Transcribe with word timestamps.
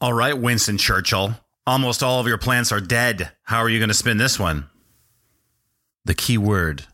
All 0.00 0.12
right, 0.12 0.38
Winston 0.38 0.78
Churchill. 0.78 1.34
Almost 1.66 2.04
all 2.04 2.20
of 2.20 2.28
your 2.28 2.38
plants 2.38 2.70
are 2.70 2.80
dead. 2.80 3.32
How 3.42 3.58
are 3.58 3.68
you 3.68 3.80
going 3.80 3.88
to 3.88 3.94
spin 3.94 4.16
this 4.16 4.38
one? 4.38 4.70
The 6.04 6.14
key 6.14 6.38
word 6.38 6.84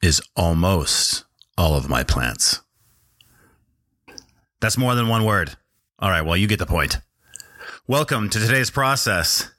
is 0.00 0.22
almost 0.36 1.24
all 1.58 1.74
of 1.74 1.88
my 1.88 2.04
plants. 2.04 2.60
That's 4.60 4.78
more 4.78 4.94
than 4.94 5.08
one 5.08 5.24
word. 5.24 5.56
All 5.98 6.08
right, 6.08 6.22
well, 6.22 6.36
you 6.36 6.46
get 6.46 6.60
the 6.60 6.66
point. 6.66 6.98
Welcome 7.88 8.30
to 8.30 8.38
today's 8.38 8.70
process. 8.70 9.50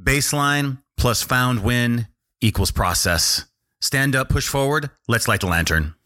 Baseline 0.00 0.80
plus 0.96 1.22
found 1.22 1.64
win 1.64 2.06
equals 2.40 2.70
process. 2.70 3.46
Stand 3.80 4.14
up, 4.14 4.28
push 4.28 4.46
forward. 4.46 4.90
Let's 5.08 5.26
light 5.26 5.40
the 5.40 5.48
lantern. 5.48 5.96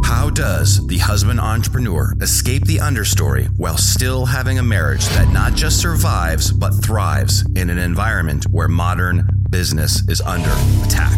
How 0.00 0.30
does 0.30 0.86
the 0.86 0.98
husband 0.98 1.38
entrepreneur 1.38 2.14
escape 2.22 2.64
the 2.64 2.78
understory 2.78 3.46
while 3.58 3.76
still 3.76 4.24
having 4.24 4.58
a 4.58 4.62
marriage 4.62 5.04
that 5.10 5.30
not 5.30 5.54
just 5.54 5.80
survives 5.80 6.50
but 6.50 6.70
thrives 6.70 7.44
in 7.56 7.68
an 7.68 7.76
environment 7.76 8.44
where 8.44 8.68
modern 8.68 9.28
business 9.50 10.02
is 10.08 10.22
under 10.22 10.50
attack? 10.84 11.12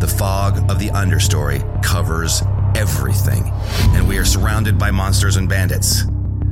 The 0.00 0.06
fog 0.06 0.70
of 0.70 0.78
the 0.78 0.90
understory 0.90 1.62
covers 1.82 2.42
everything, 2.76 3.50
and 3.94 4.06
we 4.06 4.18
are 4.18 4.24
surrounded 4.24 4.78
by 4.78 4.90
monsters 4.90 5.36
and 5.36 5.48
bandits. 5.48 6.04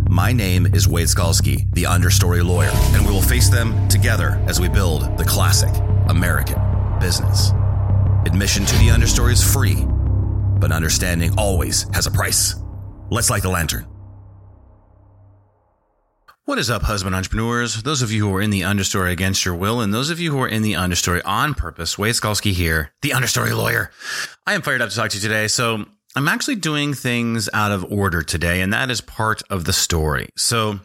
My 0.09 0.33
name 0.33 0.67
is 0.75 0.89
Wade 0.89 1.09
Skalski, 1.09 1.71
the 1.75 1.85
understory 1.85 2.43
lawyer, 2.43 2.71
and 2.73 3.07
we 3.07 3.13
will 3.13 3.21
face 3.21 3.51
them 3.51 3.89
together 3.89 4.43
as 4.47 4.59
we 4.59 4.71
build 4.71 5.19
the 5.19 5.25
classic 5.25 5.75
American 6.09 6.61
business. 6.99 7.51
Admission 8.25 8.65
to 8.65 8.75
the 8.79 8.89
understory 8.89 9.33
is 9.33 9.45
free 9.45 9.87
but 10.59 10.73
understanding 10.73 11.33
always 11.39 11.87
has 11.95 12.07
a 12.07 12.11
price. 12.11 12.55
Let's 13.11 13.31
light 13.31 13.43
the 13.43 13.51
lantern. 13.51 13.87
What 16.47 16.59
is 16.59 16.71
up, 16.71 16.83
husband 16.83 17.17
entrepreneurs? 17.17 17.83
Those 17.83 18.03
of 18.03 18.13
you 18.13 18.29
who 18.29 18.37
are 18.37 18.41
in 18.41 18.51
the 18.51 18.61
understory 18.61 19.11
against 19.11 19.45
your 19.45 19.57
will, 19.57 19.81
and 19.81 19.93
those 19.93 20.11
of 20.11 20.21
you 20.21 20.31
who 20.31 20.41
are 20.41 20.49
in 20.49 20.63
the 20.63 20.75
understory 20.75 21.21
on 21.25 21.55
purpose, 21.55 21.99
Wade 21.99 22.15
here, 22.45 22.93
the 23.03 23.11
understory 23.11 23.57
lawyer. 23.57 23.91
I 24.47 24.55
am 24.55 24.63
fired 24.63 24.81
up 24.81 24.91
to 24.91 24.95
talk 24.95 25.11
to 25.11 25.17
you 25.17 25.23
today. 25.23 25.49
So 25.49 25.85
I'm 26.15 26.29
actually 26.29 26.55
doing 26.55 26.95
things 26.95 27.49
out 27.53 27.73
of 27.73 27.85
order 27.91 28.23
today, 28.23 28.61
and 28.61 28.73
that 28.73 28.93
is 28.93 29.01
part 29.01 29.43
of 29.51 29.65
the 29.65 29.73
story. 29.73 30.29
So 30.37 30.79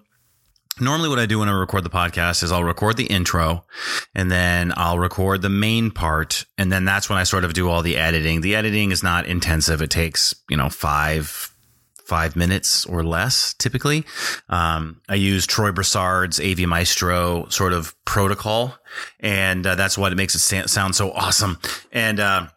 normally 0.81 1.09
what 1.09 1.19
I 1.19 1.25
do 1.25 1.39
when 1.39 1.49
I 1.49 1.53
record 1.53 1.83
the 1.83 1.89
podcast 1.89 2.43
is 2.43 2.51
I'll 2.51 2.63
record 2.63 2.97
the 2.97 3.05
intro 3.05 3.65
and 4.15 4.31
then 4.31 4.73
I'll 4.75 4.99
record 4.99 5.41
the 5.41 5.49
main 5.49 5.91
part. 5.91 6.45
And 6.57 6.71
then 6.71 6.85
that's 6.85 7.09
when 7.09 7.17
I 7.17 7.23
sort 7.23 7.45
of 7.45 7.53
do 7.53 7.69
all 7.69 7.81
the 7.81 7.97
editing. 7.97 8.41
The 8.41 8.55
editing 8.55 8.91
is 8.91 9.03
not 9.03 9.25
intensive. 9.27 9.81
It 9.81 9.89
takes, 9.89 10.33
you 10.49 10.57
know, 10.57 10.69
five, 10.69 11.53
five 12.05 12.35
minutes 12.35 12.85
or 12.85 13.03
less 13.03 13.53
typically. 13.53 14.03
Um, 14.49 15.01
I 15.07 15.15
use 15.15 15.47
Troy 15.47 15.71
Broussard's 15.71 16.39
AV 16.39 16.67
Maestro 16.67 17.47
sort 17.49 17.73
of 17.73 17.95
protocol. 18.05 18.75
And 19.19 19.65
uh, 19.65 19.75
that's 19.75 19.97
what 19.97 20.11
it 20.11 20.15
makes 20.15 20.35
it 20.35 20.69
sound 20.69 20.95
so 20.95 21.11
awesome. 21.11 21.57
And, 21.91 22.19
uh, 22.19 22.47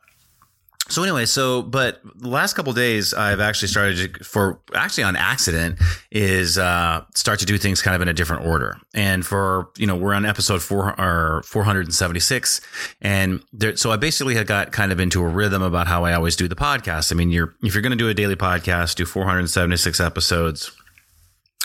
so 0.88 1.02
anyway, 1.02 1.24
so 1.24 1.62
but 1.62 2.00
the 2.14 2.28
last 2.28 2.54
couple 2.54 2.72
days 2.72 3.14
I've 3.14 3.40
actually 3.40 3.68
started 3.68 4.14
to, 4.14 4.24
for 4.24 4.60
actually 4.74 5.04
on 5.04 5.16
accident 5.16 5.78
is 6.10 6.58
uh 6.58 7.04
start 7.14 7.38
to 7.40 7.46
do 7.46 7.56
things 7.56 7.80
kind 7.80 7.96
of 7.96 8.02
in 8.02 8.08
a 8.08 8.12
different 8.12 8.44
order. 8.46 8.76
And 8.92 9.24
for 9.24 9.70
you 9.78 9.86
know 9.86 9.96
we're 9.96 10.14
on 10.14 10.26
episode 10.26 10.62
four 10.62 10.98
or 11.00 11.42
four 11.44 11.64
hundred 11.64 11.86
and 11.86 11.94
seventy 11.94 12.20
six, 12.20 12.60
and 13.00 13.42
so 13.76 13.92
I 13.92 13.96
basically 13.96 14.34
had 14.34 14.46
got 14.46 14.72
kind 14.72 14.92
of 14.92 15.00
into 15.00 15.22
a 15.22 15.28
rhythm 15.28 15.62
about 15.62 15.86
how 15.86 16.04
I 16.04 16.12
always 16.12 16.36
do 16.36 16.48
the 16.48 16.56
podcast. 16.56 17.12
I 17.12 17.14
mean, 17.14 17.30
you're 17.30 17.54
if 17.62 17.74
you're 17.74 17.82
going 17.82 17.92
to 17.92 17.96
do 17.96 18.08
a 18.08 18.14
daily 18.14 18.36
podcast, 18.36 18.96
do 18.96 19.06
four 19.06 19.24
hundred 19.24 19.40
and 19.40 19.50
seventy 19.50 19.76
six 19.76 20.00
episodes 20.00 20.70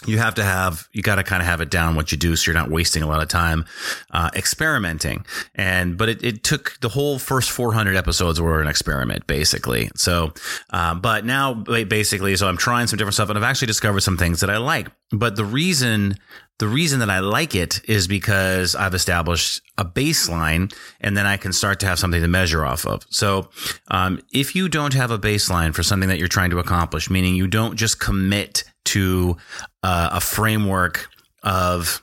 you 0.06 0.18
have 0.18 0.36
to 0.36 0.44
have 0.44 0.88
you 0.94 1.02
got 1.02 1.16
to 1.16 1.24
kind 1.24 1.42
of 1.42 1.48
have 1.48 1.62
it 1.62 1.70
down 1.70 1.96
what 1.96 2.12
you 2.12 2.18
do 2.18 2.36
so 2.36 2.50
you're 2.50 2.60
not 2.60 2.70
wasting 2.70 3.04
a 3.04 3.08
lot 3.08 3.22
of 3.22 3.28
time 3.28 3.66
uh, 4.12 4.30
experimenting. 4.36 5.26
And 5.56 5.98
but 5.98 6.10
it, 6.10 6.24
it, 6.24 6.44
took 6.44 6.78
the 6.80 6.90
whole 6.90 7.20
first 7.20 7.52
400 7.52 7.96
episodes 7.96 8.40
were 8.40 8.62
an 8.62 8.68
experiment 8.68 9.28
basically. 9.28 9.90
So 9.96 10.34
uh, 10.70 10.96
but 10.96 11.26
now 11.26 11.54
basically 11.54 12.36
so 12.36 12.48
i'm 12.48 12.58
trying 12.58 12.88
some 12.88 12.98
different 12.98 13.16
stuff 13.16 13.30
and 13.30 13.38
i've 13.38 13.44
actually 13.44 13.68
discovered 13.68 14.02
some 14.02 14.18
things 14.18 14.40
that 14.40 14.50
i 14.50 14.58
like. 14.58 14.88
But 15.12 15.36
the 15.36 15.46
reason 15.46 16.16
the 16.60 16.68
reason 16.68 17.00
that 17.00 17.10
I 17.10 17.20
like 17.20 17.56
it 17.56 17.82
is 17.90 18.08
because 18.08 18.76
I've 18.76 18.94
established 18.94 19.62
a 19.78 19.86
baseline 19.86 20.74
and 21.00 21.16
then 21.16 21.26
I 21.26 21.38
can 21.38 21.54
start 21.54 21.80
to 21.80 21.86
have 21.86 21.98
something 21.98 22.22
to 22.22 22.28
measure 22.28 22.66
off 22.66 22.86
of. 22.86 23.06
So, 23.10 23.50
um, 23.88 24.22
if 24.34 24.56
you 24.56 24.68
don't 24.68 24.94
have 24.94 25.10
a 25.10 25.18
baseline 25.18 25.74
for 25.74 25.84
something 25.84 26.10
that 26.10 26.20
you're 26.20 26.28
trying 26.28 26.50
to 26.50 26.60
accomplish, 26.60 27.10
meaning 27.10 27.34
you 27.34 27.48
don't 27.48 27.78
just 27.78 28.02
commit 28.02 28.66
to 28.94 29.38
uh, 29.84 30.10
a 30.14 30.22
framework 30.22 31.10
of 31.44 32.02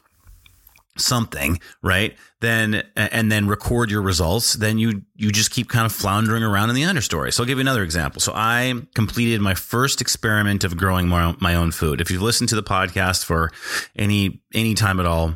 something, 0.98 1.60
right? 1.82 2.16
Then 2.41 2.82
and 2.97 3.30
then 3.30 3.47
record 3.47 3.91
your 3.91 4.02
results. 4.02 4.54
Then 4.54 4.78
you 4.78 5.02
you 5.14 5.30
just 5.30 5.50
keep 5.50 5.69
kind 5.69 5.86
of 5.86 5.92
floundering 5.92 6.42
around 6.42 6.70
in 6.70 6.76
the 6.76 6.82
understory. 6.82 7.32
So 7.32 7.42
I'll 7.42 7.46
give 7.46 7.58
you 7.58 7.62
another 7.62 7.82
example. 7.82 8.20
So 8.20 8.32
I 8.34 8.75
completed 8.94 9.41
my 9.41 9.54
first 9.54 10.00
experiment 10.00 10.64
of 10.64 10.76
growing 10.76 11.08
my 11.08 11.34
my 11.41 11.54
own 11.54 11.70
food. 11.70 12.00
If 12.00 12.10
you've 12.10 12.22
listened 12.22 12.48
to 12.50 12.56
the 12.56 12.62
podcast 12.62 13.25
for 13.25 13.52
any 13.94 14.41
any 14.54 14.75
time 14.75 15.00
at 15.00 15.06
all, 15.06 15.34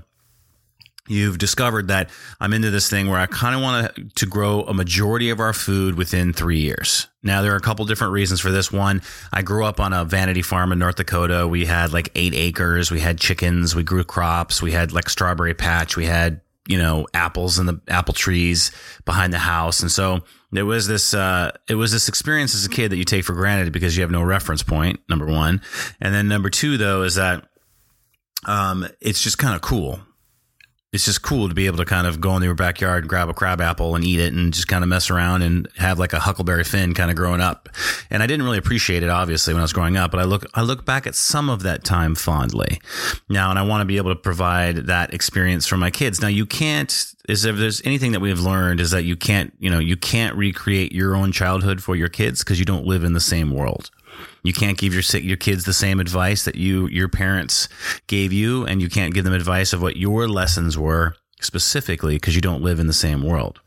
you've 1.11 1.39
discovered 1.39 1.89
that 1.89 2.09
I'm 2.41 2.53
into 2.53 2.71
this 2.71 2.89
thing 2.89 3.09
where 3.09 3.19
I 3.19 3.27
kind 3.27 3.55
of 3.55 3.61
want 3.61 4.15
to 4.15 4.27
grow 4.27 4.63
a 4.63 4.73
majority 4.73 5.31
of 5.31 5.41
our 5.41 5.53
food 5.53 5.97
within 5.97 6.33
three 6.33 6.61
years. 6.61 7.09
Now, 7.23 7.43
there 7.43 7.53
are 7.53 7.57
a 7.57 7.61
couple 7.61 7.85
different 7.85 8.13
reasons 8.13 8.41
for 8.41 8.51
this. 8.51 8.71
One, 8.71 9.03
I 9.33 9.43
grew 9.43 9.65
up 9.65 9.81
on 9.81 9.93
a 9.93 10.05
vanity 10.05 10.43
farm 10.43 10.71
in 10.71 10.79
North 10.79 10.97
Dakota. 10.97 11.49
We 11.49 11.67
had 11.67 11.93
like 11.93 12.11
eight 12.15 12.35
acres. 12.35 12.91
We 12.91 13.01
had 13.01 13.19
chickens. 13.19 13.75
We 13.75 13.83
grew 13.83 14.05
crops. 14.05 14.63
We 14.63 14.71
had 14.71 14.93
like 14.93 15.11
strawberry 15.11 15.53
patch. 15.53 15.97
We 15.97 16.07
had, 16.07 16.41
you 16.69 16.79
know, 16.79 17.09
apples 17.13 17.59
and 17.59 17.69
the 17.69 17.81
apple 17.89 18.15
trees 18.15 18.71
behind 19.05 19.33
the 19.33 19.39
house. 19.39 19.81
And 19.81 19.91
so 19.91 20.21
there 20.53 20.65
was 20.65 20.87
this, 20.87 21.13
uh, 21.13 21.51
it 21.69 21.75
was 21.75 21.91
this 21.91 22.09
experience 22.09 22.55
as 22.55 22.65
a 22.65 22.71
kid 22.71 22.93
that 22.93 22.97
you 22.97 23.05
take 23.05 23.25
for 23.25 23.35
granted 23.35 23.73
because 23.73 23.97
you 23.97 24.03
have 24.03 24.13
no 24.13 24.23
reference 24.23 24.63
point, 24.63 25.01
number 25.09 25.27
one. 25.27 25.61
And 26.01 26.15
then 26.15 26.29
number 26.29 26.51
two, 26.51 26.77
though, 26.77 27.03
is 27.03 27.17
that, 27.17 27.49
um, 28.47 28.87
it's 29.01 29.23
just 29.23 29.37
kind 29.37 29.55
of 29.55 29.61
cool 29.61 30.01
it's 30.93 31.05
just 31.05 31.23
cool 31.23 31.49
to 31.49 31.55
be 31.55 31.67
able 31.67 31.77
to 31.77 31.85
kind 31.85 32.07
of 32.07 32.21
go 32.21 32.37
in 32.37 32.43
your 32.43 32.55
backyard 32.55 33.05
and 33.05 33.09
grab 33.09 33.29
a 33.29 33.35
crab 33.35 33.61
apple 33.61 33.95
and 33.95 34.05
eat 34.05 34.19
it 34.19 34.33
and 34.33 34.53
just 34.53 34.67
kind 34.67 34.83
of 34.83 34.89
mess 34.89 35.09
around 35.09 35.43
and 35.43 35.69
have 35.77 36.01
like 36.01 36.13
a 36.13 36.19
huckleberry 36.19 36.65
finn 36.65 36.95
kind 36.95 37.11
of 37.11 37.17
growing 37.17 37.41
up. 37.41 37.69
And 38.11 38.25
I 38.25 38.27
didn't 38.27 38.45
really 38.45 38.59
appreciate 38.59 39.05
it 39.05 39.09
obviously 39.09 39.55
when 39.55 39.61
I 39.61 39.65
was 39.65 39.73
growing 39.73 39.97
up, 39.97 40.11
but 40.11 40.19
I 40.19 40.25
look 40.25 40.47
I 40.55 40.63
look 40.63 40.85
back 40.85 41.07
at 41.07 41.15
some 41.15 41.49
of 41.49 41.63
that 41.63 41.85
time 41.85 42.17
fondly 42.17 42.81
now, 43.29 43.51
and 43.51 43.59
I 43.59 43.63
want 43.63 43.83
to 43.83 43.85
be 43.85 43.99
able 43.99 44.11
to 44.11 44.21
provide 44.21 44.87
that 44.89 45.15
experience 45.15 45.65
for 45.65 45.77
my 45.77 45.91
kids. 45.91 46.21
Now, 46.21 46.29
you 46.29 46.45
can't 46.45 46.91
is 47.29 47.45
if 47.45 47.57
there's 47.57 47.81
anything 47.87 48.11
that 48.13 48.21
we've 48.21 48.41
learned 48.41 48.81
is 48.81 48.91
that 48.91 49.05
you 49.05 49.15
can't 49.15 49.55
you 49.61 49.71
know 49.71 49.79
you 49.79 49.97
can't 49.97 50.37
recreate 50.37 50.93
your 50.93 51.15
own 51.15 51.31
childhood 51.31 51.83
for 51.83 51.95
your 51.95 52.09
kids 52.09 52.43
because 52.43 52.59
you 52.59 52.65
don't 52.65 52.85
live 52.85 53.05
in 53.05 53.13
the 53.13 53.21
same 53.21 53.53
world. 53.53 53.91
You 54.43 54.53
can't 54.53 54.79
give 54.79 54.95
your 54.95 55.03
your 55.21 55.37
kids 55.37 55.65
the 55.65 55.73
same 55.73 56.01
advice 56.01 56.45
that 56.45 56.57
you 56.57 56.87
your 56.89 57.09
parents 57.09 57.69
gave 58.07 58.33
you, 58.33 58.65
and 58.67 58.81
you 58.81 58.89
can't 58.89 59.15
give 59.15 59.25
them 59.25 59.35
advice 59.35 59.73
of 59.73 59.83
what 59.83 59.97
your 59.97 60.29
lessons 60.29 60.79
were 60.79 61.15
specifically 61.41 62.17
because 62.17 62.35
you 62.35 62.41
don't 62.41 62.63
live 62.63 62.79
in 62.79 62.87
the 62.87 62.93
same 62.93 63.23
world. 63.23 63.61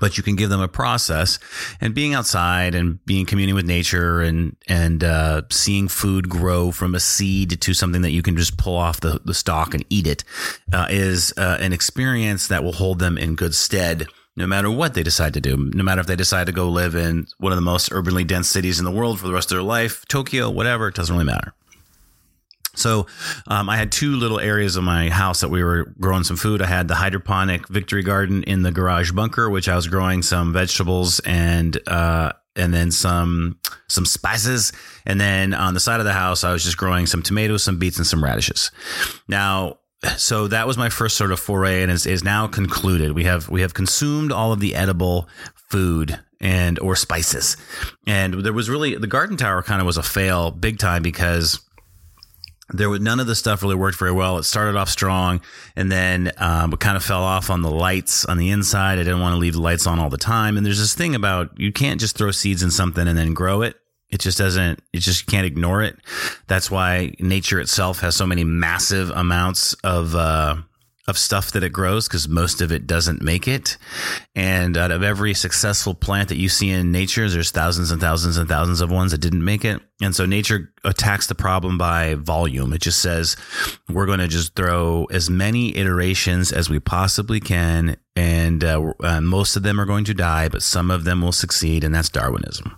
But 0.00 0.16
you 0.16 0.22
can 0.22 0.36
give 0.36 0.48
them 0.48 0.62
a 0.62 0.68
process 0.68 1.38
and 1.78 1.94
being 1.94 2.14
outside 2.14 2.74
and 2.74 3.04
being 3.04 3.26
communing 3.26 3.54
with 3.54 3.66
nature 3.66 4.22
and 4.22 4.56
and 4.66 5.04
uh, 5.04 5.42
seeing 5.50 5.86
food 5.86 6.30
grow 6.30 6.70
from 6.70 6.94
a 6.94 7.00
seed 7.00 7.60
to 7.60 7.74
something 7.74 8.00
that 8.00 8.10
you 8.10 8.22
can 8.22 8.36
just 8.36 8.56
pull 8.56 8.76
off 8.76 9.00
the, 9.00 9.20
the 9.24 9.34
stalk 9.34 9.74
and 9.74 9.84
eat 9.90 10.06
it 10.06 10.24
uh, 10.72 10.86
is 10.88 11.34
uh, 11.36 11.58
an 11.60 11.74
experience 11.74 12.48
that 12.48 12.64
will 12.64 12.72
hold 12.72 13.00
them 13.00 13.18
in 13.18 13.34
good 13.34 13.54
stead 13.54 14.06
no 14.36 14.46
matter 14.46 14.70
what 14.70 14.94
they 14.94 15.02
decide 15.02 15.34
to 15.34 15.40
do, 15.40 15.70
no 15.74 15.82
matter 15.82 16.00
if 16.00 16.06
they 16.06 16.16
decide 16.16 16.46
to 16.46 16.52
go 16.52 16.68
live 16.68 16.94
in 16.94 17.26
one 17.38 17.52
of 17.52 17.56
the 17.56 17.62
most 17.62 17.92
urbanly 17.92 18.24
dense 18.24 18.48
cities 18.48 18.78
in 18.78 18.84
the 18.84 18.90
world 18.90 19.20
for 19.20 19.26
the 19.26 19.32
rest 19.32 19.50
of 19.50 19.56
their 19.56 19.62
life, 19.62 20.04
Tokyo, 20.08 20.50
whatever, 20.50 20.88
it 20.88 20.94
doesn't 20.94 21.14
really 21.14 21.26
matter. 21.26 21.54
So 22.74 23.06
um, 23.46 23.68
I 23.68 23.76
had 23.76 23.92
two 23.92 24.16
little 24.16 24.40
areas 24.40 24.76
of 24.76 24.84
my 24.84 25.10
house 25.10 25.40
that 25.40 25.50
we 25.50 25.62
were 25.62 25.92
growing 26.00 26.24
some 26.24 26.36
food. 26.36 26.62
I 26.62 26.66
had 26.66 26.88
the 26.88 26.94
hydroponic 26.94 27.68
victory 27.68 28.02
garden 28.02 28.42
in 28.44 28.62
the 28.62 28.72
garage 28.72 29.12
bunker, 29.12 29.50
which 29.50 29.68
I 29.68 29.76
was 29.76 29.88
growing 29.88 30.22
some 30.22 30.54
vegetables 30.54 31.20
and 31.20 31.76
uh, 31.86 32.32
and 32.56 32.72
then 32.72 32.90
some 32.90 33.58
some 33.88 34.06
spices. 34.06 34.72
And 35.04 35.20
then 35.20 35.52
on 35.52 35.74
the 35.74 35.80
side 35.80 36.00
of 36.00 36.06
the 36.06 36.12
house, 36.14 36.44
I 36.44 36.52
was 36.52 36.64
just 36.64 36.78
growing 36.78 37.06
some 37.06 37.22
tomatoes, 37.22 37.62
some 37.62 37.78
beets, 37.78 37.98
and 37.98 38.06
some 38.06 38.24
radishes. 38.24 38.70
Now 39.28 39.78
so 40.16 40.48
that 40.48 40.66
was 40.66 40.76
my 40.76 40.88
first 40.88 41.16
sort 41.16 41.32
of 41.32 41.38
foray 41.38 41.82
and 41.82 41.90
is, 41.90 42.06
is 42.06 42.24
now 42.24 42.46
concluded. 42.46 43.12
We 43.12 43.24
have 43.24 43.48
we 43.48 43.60
have 43.60 43.74
consumed 43.74 44.32
all 44.32 44.52
of 44.52 44.60
the 44.60 44.74
edible 44.74 45.28
food 45.54 46.18
and 46.40 46.78
or 46.80 46.96
spices. 46.96 47.56
And 48.06 48.44
there 48.44 48.52
was 48.52 48.68
really 48.68 48.96
the 48.96 49.06
garden 49.06 49.36
tower 49.36 49.62
kind 49.62 49.80
of 49.80 49.86
was 49.86 49.96
a 49.96 50.02
fail 50.02 50.50
big 50.50 50.78
time 50.78 51.02
because 51.02 51.60
there 52.70 52.88
was 52.88 53.00
none 53.00 53.20
of 53.20 53.26
the 53.26 53.36
stuff 53.36 53.62
really 53.62 53.74
worked 53.74 53.98
very 53.98 54.12
well. 54.12 54.38
It 54.38 54.42
started 54.44 54.76
off 54.76 54.88
strong 54.88 55.40
and 55.76 55.92
then 55.92 56.32
um, 56.38 56.72
it 56.72 56.80
kind 56.80 56.96
of 56.96 57.04
fell 57.04 57.22
off 57.22 57.48
on 57.48 57.62
the 57.62 57.70
lights 57.70 58.24
on 58.24 58.38
the 58.38 58.50
inside. 58.50 58.98
I 58.98 59.04
didn't 59.04 59.20
want 59.20 59.34
to 59.34 59.38
leave 59.38 59.54
the 59.54 59.60
lights 59.60 59.86
on 59.86 60.00
all 60.00 60.10
the 60.10 60.18
time. 60.18 60.56
And 60.56 60.66
there's 60.66 60.80
this 60.80 60.94
thing 60.94 61.14
about 61.14 61.58
you 61.58 61.72
can't 61.72 62.00
just 62.00 62.16
throw 62.16 62.30
seeds 62.32 62.62
in 62.62 62.70
something 62.70 63.06
and 63.06 63.16
then 63.16 63.34
grow 63.34 63.62
it 63.62 63.76
It 64.12 64.20
just 64.20 64.38
doesn't, 64.38 64.80
it 64.92 65.00
just 65.00 65.26
can't 65.26 65.46
ignore 65.46 65.82
it. 65.82 65.96
That's 66.46 66.70
why 66.70 67.14
nature 67.18 67.58
itself 67.58 68.00
has 68.00 68.14
so 68.14 68.26
many 68.26 68.44
massive 68.44 69.10
amounts 69.10 69.72
of, 69.82 70.14
uh, 70.14 70.56
of 71.08 71.18
stuff 71.18 71.50
that 71.52 71.64
it 71.64 71.72
grows 71.72 72.06
because 72.06 72.28
most 72.28 72.60
of 72.60 72.70
it 72.70 72.86
doesn't 72.86 73.22
make 73.22 73.48
it. 73.48 73.76
And 74.36 74.76
out 74.76 74.92
of 74.92 75.02
every 75.02 75.34
successful 75.34 75.94
plant 75.94 76.28
that 76.28 76.36
you 76.36 76.48
see 76.48 76.70
in 76.70 76.92
nature, 76.92 77.28
there's 77.28 77.50
thousands 77.50 77.90
and 77.90 78.00
thousands 78.00 78.36
and 78.36 78.48
thousands 78.48 78.80
of 78.80 78.90
ones 78.90 79.10
that 79.10 79.20
didn't 79.20 79.44
make 79.44 79.64
it. 79.64 79.80
And 80.00 80.14
so 80.14 80.26
nature 80.26 80.72
attacks 80.84 81.26
the 81.26 81.34
problem 81.34 81.76
by 81.76 82.14
volume. 82.14 82.72
It 82.72 82.82
just 82.82 83.00
says, 83.00 83.36
we're 83.88 84.06
going 84.06 84.20
to 84.20 84.28
just 84.28 84.54
throw 84.54 85.06
as 85.06 85.28
many 85.28 85.76
iterations 85.76 86.52
as 86.52 86.70
we 86.70 86.78
possibly 86.78 87.40
can. 87.40 87.96
And 88.14 88.62
uh, 88.62 88.92
uh, 89.02 89.20
most 89.20 89.56
of 89.56 89.64
them 89.64 89.80
are 89.80 89.86
going 89.86 90.04
to 90.04 90.14
die, 90.14 90.48
but 90.48 90.62
some 90.62 90.90
of 90.90 91.02
them 91.02 91.20
will 91.20 91.32
succeed. 91.32 91.82
And 91.82 91.94
that's 91.94 92.10
Darwinism. 92.10 92.76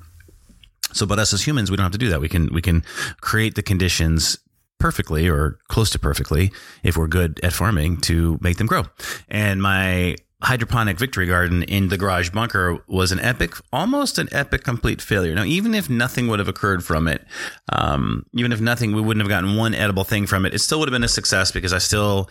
So, 0.94 1.06
but 1.06 1.18
us 1.18 1.32
as 1.32 1.46
humans, 1.46 1.70
we 1.70 1.76
don't 1.76 1.84
have 1.84 1.92
to 1.92 1.98
do 1.98 2.08
that. 2.10 2.20
We 2.20 2.28
can, 2.28 2.52
we 2.52 2.62
can 2.62 2.84
create 3.20 3.54
the 3.54 3.62
conditions 3.62 4.38
perfectly 4.78 5.28
or 5.28 5.58
close 5.68 5.90
to 5.90 5.98
perfectly 5.98 6.52
if 6.82 6.96
we're 6.96 7.06
good 7.06 7.40
at 7.42 7.52
farming 7.52 7.98
to 8.02 8.38
make 8.40 8.58
them 8.58 8.66
grow. 8.66 8.84
And 9.28 9.62
my 9.62 10.16
hydroponic 10.44 10.98
victory 10.98 11.26
garden 11.26 11.62
in 11.62 11.88
the 11.88 11.96
garage 11.96 12.30
bunker 12.30 12.78
was 12.86 13.12
an 13.12 13.18
epic, 13.20 13.54
almost 13.72 14.18
an 14.18 14.28
epic 14.30 14.62
complete 14.62 15.00
failure. 15.00 15.34
Now, 15.34 15.44
even 15.44 15.74
if 15.74 15.88
nothing 15.88 16.28
would 16.28 16.38
have 16.38 16.48
occurred 16.48 16.84
from 16.84 17.08
it, 17.08 17.24
um, 17.72 18.26
even 18.34 18.52
if 18.52 18.60
nothing, 18.60 18.94
we 18.94 19.00
wouldn't 19.00 19.22
have 19.22 19.30
gotten 19.30 19.56
one 19.56 19.74
edible 19.74 20.04
thing 20.04 20.26
from 20.26 20.44
it, 20.44 20.54
it 20.54 20.58
still 20.58 20.78
would 20.80 20.88
have 20.88 20.92
been 20.92 21.04
a 21.04 21.08
success 21.08 21.50
because 21.50 21.72
I 21.72 21.78
still 21.78 22.28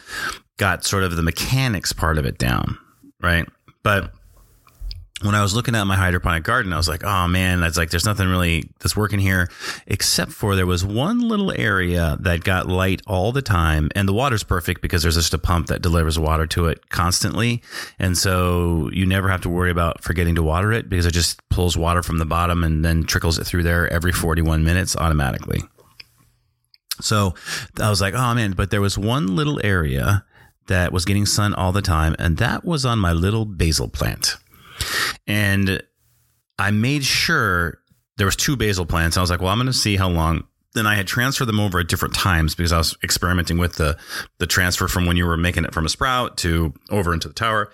got 0.58 0.86
sort 0.86 1.04
of 1.04 1.16
the 1.16 1.24
mechanics 1.24 1.92
part 1.92 2.18
of 2.18 2.26
it 2.26 2.38
down. 2.38 2.78
Right. 3.20 3.48
But 3.82 4.14
when 5.24 5.36
I 5.36 5.42
was 5.42 5.56
looking 5.56 5.76
at 5.76 5.84
my 5.86 5.96
hydroponic 5.96 6.44
garden, 6.44 6.74
I 6.74 6.78
was 6.78 6.88
like, 6.88 7.04
oh 7.04 7.28
man, 7.28 7.62
that's 7.62 7.78
like, 7.78 7.90
there's 7.90 8.06
nothing 8.06 8.28
really 8.28 8.70
that's 8.80 8.96
working 8.96 9.20
here, 9.20 9.50
except 9.88 10.32
for 10.32 10.56
there 10.56 10.66
was 10.66 10.86
one 10.86 11.20
little 11.20 11.52
area 11.52 12.18
that 12.20 12.44
got 12.44 12.68
light 12.68 13.02
all 13.08 13.32
the 13.32 13.42
time. 13.42 13.90
And 13.96 14.08
the 14.08 14.14
water's 14.14 14.44
perfect 14.44 14.82
because 14.82 15.04
there's 15.04 15.16
just 15.16 15.34
a 15.34 15.38
pump 15.38 15.68
that 15.68 15.82
delivers 15.82 16.20
water 16.20 16.48
to 16.48 16.68
it 16.68 16.90
constantly. 16.90 17.62
And 18.00 18.18
so 18.18 18.90
you 18.94 19.06
never 19.06 19.30
have 19.30 19.42
to 19.42 19.50
worry 19.50 19.72
about 19.72 20.04
forgetting 20.04 20.36
to 20.36 20.44
water 20.44 20.72
it 20.72 20.90
because 20.90 21.06
it 21.06 21.14
just 21.14 21.40
pulls 21.50 21.78
water 21.78 22.04
from 22.04 22.18
the 22.18 22.26
bottom 22.26 22.64
and 22.64 22.84
then 22.84 23.04
trickles 23.04 23.38
it 23.38 23.46
through 23.46 23.64
there 23.64 23.92
every 23.92 24.12
41 24.12 24.64
minutes 24.64 24.96
automatically. 24.96 25.62
So 27.02 27.34
I 27.82 27.90
was 27.90 28.02
like, 28.02 28.14
oh 28.14 28.34
man, 28.34 28.52
but 28.52 28.72
there 28.72 28.82
was 28.82 28.98
one 28.98 29.36
little 29.36 29.60
area 29.64 30.26
that 30.68 30.94
was 30.94 31.06
getting 31.06 31.26
sun 31.26 31.54
all 31.54 31.72
the 31.72 31.82
time, 31.82 32.16
and 32.20 32.38
that 32.38 32.64
was 32.64 32.86
on 32.86 33.00
my 33.00 33.12
little 33.12 33.46
basil 33.46 33.90
plant. 33.90 34.38
And 35.28 35.82
I 36.60 36.72
made 36.72 37.04
sure 37.04 37.80
there 38.18 38.26
was 38.26 38.36
two 38.36 38.56
basil 38.56 38.86
plants. 38.86 39.18
I 39.18 39.22
was 39.22 39.30
like, 39.30 39.42
well, 39.42 39.50
I'm 39.50 39.58
going 39.58 39.68
to 39.68 39.74
see 39.74 39.96
how 39.96 40.10
long. 40.10 40.46
Then 40.74 40.88
I 40.88 40.96
had 40.96 41.06
transferred 41.06 41.46
them 41.46 41.60
over 41.60 41.80
at 41.80 41.88
different 41.88 42.16
times 42.16 42.56
because 42.56 42.72
I 42.72 42.80
was 42.80 42.98
experimenting 43.04 43.60
with 43.60 43.76
the 43.76 43.96
the 44.40 44.48
transfer 44.48 44.88
from 44.88 45.06
when 45.06 45.18
you 45.18 45.26
were 45.26 45.38
making 45.38 45.66
it 45.66 45.74
from 45.74 45.86
a 45.86 45.90
sprout 45.90 46.38
to 46.38 46.74
over 46.90 47.14
into 47.14 47.28
the 47.28 47.34
tower. 47.34 47.72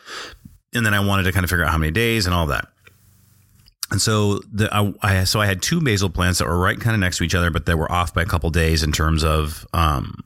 And 0.73 0.85
then 0.85 0.93
I 0.93 0.99
wanted 0.99 1.23
to 1.23 1.31
kind 1.31 1.45
of 1.45 1.49
figure 1.49 1.63
out 1.63 1.71
how 1.71 1.77
many 1.77 1.91
days 1.91 2.25
and 2.25 2.35
all 2.35 2.47
that. 2.47 2.67
And 3.91 4.01
so 4.01 4.39
the 4.51 4.69
I, 4.73 4.93
I 5.01 5.23
so 5.23 5.39
I 5.39 5.45
had 5.45 5.61
two 5.61 5.81
basil 5.81 6.09
plants 6.09 6.39
that 6.39 6.47
were 6.47 6.59
right 6.59 6.79
kind 6.79 6.93
of 6.93 6.99
next 6.99 7.17
to 7.17 7.23
each 7.23 7.35
other, 7.35 7.49
but 7.49 7.65
they 7.65 7.73
were 7.73 7.91
off 7.91 8.13
by 8.13 8.21
a 8.21 8.25
couple 8.25 8.49
days 8.49 8.83
in 8.83 8.91
terms 8.91 9.23
of 9.23 9.65
um, 9.73 10.21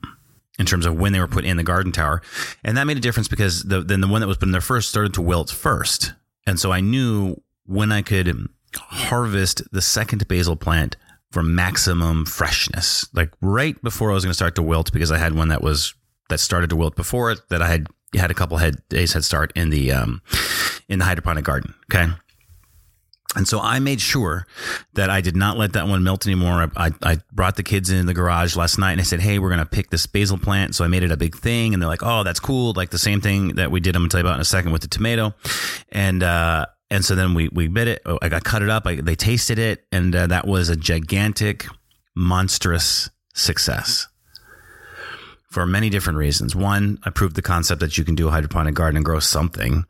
in 0.58 0.66
terms 0.66 0.84
of 0.86 0.98
when 0.98 1.12
they 1.12 1.20
were 1.20 1.28
put 1.28 1.44
in 1.44 1.56
the 1.56 1.62
garden 1.62 1.92
tower, 1.92 2.22
and 2.62 2.76
that 2.76 2.84
made 2.84 2.96
a 2.96 3.00
difference 3.00 3.28
because 3.28 3.62
the, 3.64 3.80
then 3.80 4.00
the 4.00 4.08
one 4.08 4.20
that 4.20 4.26
was 4.26 4.36
put 4.36 4.46
in 4.46 4.52
there 4.52 4.60
first 4.60 4.90
started 4.90 5.14
to 5.14 5.22
wilt 5.22 5.50
first, 5.50 6.12
and 6.46 6.58
so 6.58 6.72
I 6.72 6.80
knew 6.80 7.36
when 7.66 7.92
I 7.92 8.02
could 8.02 8.48
harvest 8.76 9.62
the 9.72 9.82
second 9.82 10.26
basil 10.28 10.56
plant 10.56 10.96
for 11.30 11.42
maximum 11.42 12.26
freshness, 12.26 13.06
like 13.12 13.30
right 13.40 13.80
before 13.82 14.10
I 14.10 14.14
was 14.14 14.24
going 14.24 14.30
to 14.30 14.34
start 14.34 14.54
to 14.56 14.62
wilt, 14.62 14.92
because 14.92 15.10
I 15.10 15.18
had 15.18 15.34
one 15.34 15.48
that 15.48 15.62
was 15.62 15.94
that 16.28 16.40
started 16.40 16.70
to 16.70 16.76
wilt 16.76 16.96
before 16.96 17.30
it 17.32 17.40
that 17.50 17.60
I 17.62 17.68
had 17.68 17.86
had 18.14 18.30
a 18.30 18.34
couple 18.34 18.56
head 18.56 18.76
days 18.88 19.12
head 19.12 19.24
start 19.24 19.52
in 19.56 19.70
the 19.70 19.92
um, 19.92 20.22
in 20.88 20.98
the 20.98 21.04
hydroponic 21.04 21.44
garden. 21.44 21.74
Okay. 21.92 22.12
And 23.34 23.48
so 23.48 23.60
I 23.60 23.78
made 23.78 24.00
sure 24.00 24.46
that 24.94 25.10
I 25.10 25.20
did 25.20 25.36
not 25.36 25.58
let 25.58 25.72
that 25.72 25.88
one 25.88 26.04
melt 26.04 26.26
anymore. 26.26 26.70
I, 26.76 26.92
I 27.02 27.18
brought 27.32 27.56
the 27.56 27.62
kids 27.62 27.90
in 27.90 28.06
the 28.06 28.14
garage 28.14 28.56
last 28.56 28.78
night 28.78 28.92
and 28.92 29.00
I 29.00 29.04
said, 29.04 29.20
Hey, 29.20 29.38
we're 29.38 29.48
going 29.48 29.58
to 29.58 29.66
pick 29.66 29.90
this 29.90 30.06
basil 30.06 30.38
plant. 30.38 30.74
So 30.74 30.84
I 30.84 30.88
made 30.88 31.02
it 31.02 31.10
a 31.10 31.16
big 31.16 31.36
thing 31.36 31.72
and 31.74 31.82
they're 31.82 31.88
like, 31.88 32.02
Oh, 32.02 32.22
that's 32.22 32.40
cool. 32.40 32.72
Like 32.76 32.90
the 32.90 32.98
same 32.98 33.20
thing 33.20 33.56
that 33.56 33.70
we 33.70 33.80
did. 33.80 33.96
I'm 33.96 34.02
going 34.02 34.10
to 34.10 34.14
tell 34.14 34.20
you 34.20 34.26
about 34.26 34.36
in 34.36 34.40
a 34.40 34.44
second 34.44 34.72
with 34.72 34.82
the 34.82 34.88
tomato. 34.88 35.34
And, 35.90 36.22
uh, 36.22 36.66
and 36.90 37.04
so 37.04 37.14
then 37.14 37.34
we, 37.34 37.48
we 37.48 37.66
bit 37.68 37.88
it. 37.88 38.02
I 38.22 38.28
got 38.28 38.44
cut 38.44 38.62
it 38.62 38.70
up. 38.70 38.86
I, 38.86 38.96
they 38.96 39.16
tasted 39.16 39.58
it. 39.58 39.84
And 39.90 40.14
uh, 40.14 40.26
that 40.28 40.46
was 40.46 40.68
a 40.68 40.76
gigantic, 40.76 41.66
monstrous 42.14 43.10
success 43.34 44.06
for 45.54 45.66
many 45.66 45.88
different 45.88 46.18
reasons. 46.18 46.54
One, 46.54 46.98
I 47.04 47.10
proved 47.10 47.36
the 47.36 47.42
concept 47.42 47.80
that 47.80 47.96
you 47.96 48.04
can 48.04 48.16
do 48.16 48.28
a 48.28 48.30
hydroponic 48.30 48.74
garden 48.74 48.96
and 48.96 49.04
grow 49.04 49.20
something. 49.20 49.84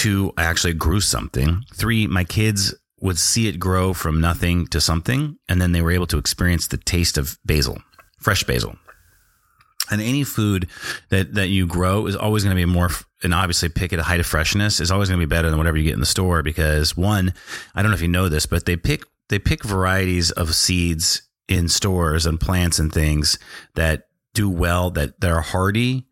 Two, 0.00 0.32
I 0.38 0.44
actually 0.44 0.72
grew 0.72 1.02
something. 1.02 1.62
Three, 1.74 2.06
my 2.06 2.24
kids 2.24 2.74
would 3.02 3.18
see 3.18 3.48
it 3.48 3.60
grow 3.60 3.92
from 3.92 4.18
nothing 4.18 4.66
to 4.68 4.80
something, 4.80 5.36
and 5.46 5.60
then 5.60 5.72
they 5.72 5.82
were 5.82 5.90
able 5.90 6.06
to 6.06 6.16
experience 6.16 6.66
the 6.68 6.78
taste 6.78 7.18
of 7.18 7.38
basil, 7.44 7.82
fresh 8.18 8.42
basil. 8.44 8.76
And 9.90 10.00
any 10.00 10.24
food 10.24 10.68
that, 11.10 11.34
that 11.34 11.48
you 11.48 11.66
grow 11.66 12.06
is 12.06 12.16
always 12.16 12.44
going 12.44 12.56
to 12.56 12.58
be 12.58 12.64
more, 12.64 12.88
and 13.22 13.34
obviously 13.34 13.68
pick 13.68 13.92
at 13.92 13.98
a 13.98 14.02
height 14.02 14.20
of 14.20 14.24
freshness 14.24 14.80
is 14.80 14.90
always 14.90 15.10
going 15.10 15.20
to 15.20 15.26
be 15.26 15.28
better 15.28 15.50
than 15.50 15.58
whatever 15.58 15.76
you 15.76 15.84
get 15.84 15.92
in 15.92 16.00
the 16.00 16.06
store 16.06 16.42
because 16.42 16.96
one, 16.96 17.34
I 17.74 17.82
don't 17.82 17.90
know 17.90 17.94
if 17.94 18.00
you 18.00 18.08
know 18.08 18.30
this, 18.30 18.46
but 18.46 18.64
they 18.64 18.78
pick, 18.78 19.02
they 19.28 19.38
pick 19.38 19.62
varieties 19.64 20.30
of 20.30 20.54
seeds 20.54 21.28
in 21.46 21.68
stores 21.68 22.24
and 22.24 22.40
plants 22.40 22.78
and 22.78 22.90
things 22.90 23.38
that 23.74 24.04
do 24.32 24.48
well, 24.48 24.90
that, 24.92 25.20
that 25.20 25.30
are 25.30 25.42
hardy, 25.42 26.06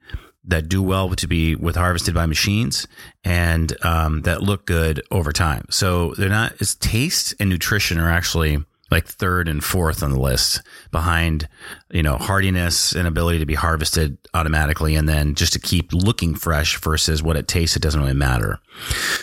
that 0.48 0.68
do 0.68 0.82
well 0.82 1.14
to 1.14 1.26
be 1.26 1.54
with 1.54 1.76
harvested 1.76 2.14
by 2.14 2.26
machines 2.26 2.88
and 3.22 3.72
um, 3.84 4.22
that 4.22 4.42
look 4.42 4.66
good 4.66 5.02
over 5.10 5.32
time. 5.32 5.66
So 5.70 6.14
they're 6.14 6.28
not. 6.28 6.54
It's 6.60 6.74
taste 6.74 7.34
and 7.38 7.48
nutrition 7.48 7.98
are 7.98 8.10
actually 8.10 8.64
like 8.90 9.06
third 9.06 9.48
and 9.48 9.62
fourth 9.62 10.02
on 10.02 10.10
the 10.10 10.18
list 10.18 10.62
behind 10.90 11.48
you 11.90 12.02
know 12.02 12.16
hardiness 12.16 12.94
and 12.94 13.06
ability 13.06 13.38
to 13.38 13.46
be 13.46 13.54
harvested 13.54 14.16
automatically 14.32 14.94
and 14.94 15.08
then 15.08 15.34
just 15.34 15.52
to 15.52 15.58
keep 15.58 15.92
looking 15.92 16.34
fresh 16.34 16.78
versus 16.80 17.22
what 17.22 17.36
it 17.36 17.46
tastes 17.46 17.76
it 17.76 17.82
doesn't 17.82 18.00
really 18.00 18.14
matter 18.14 18.58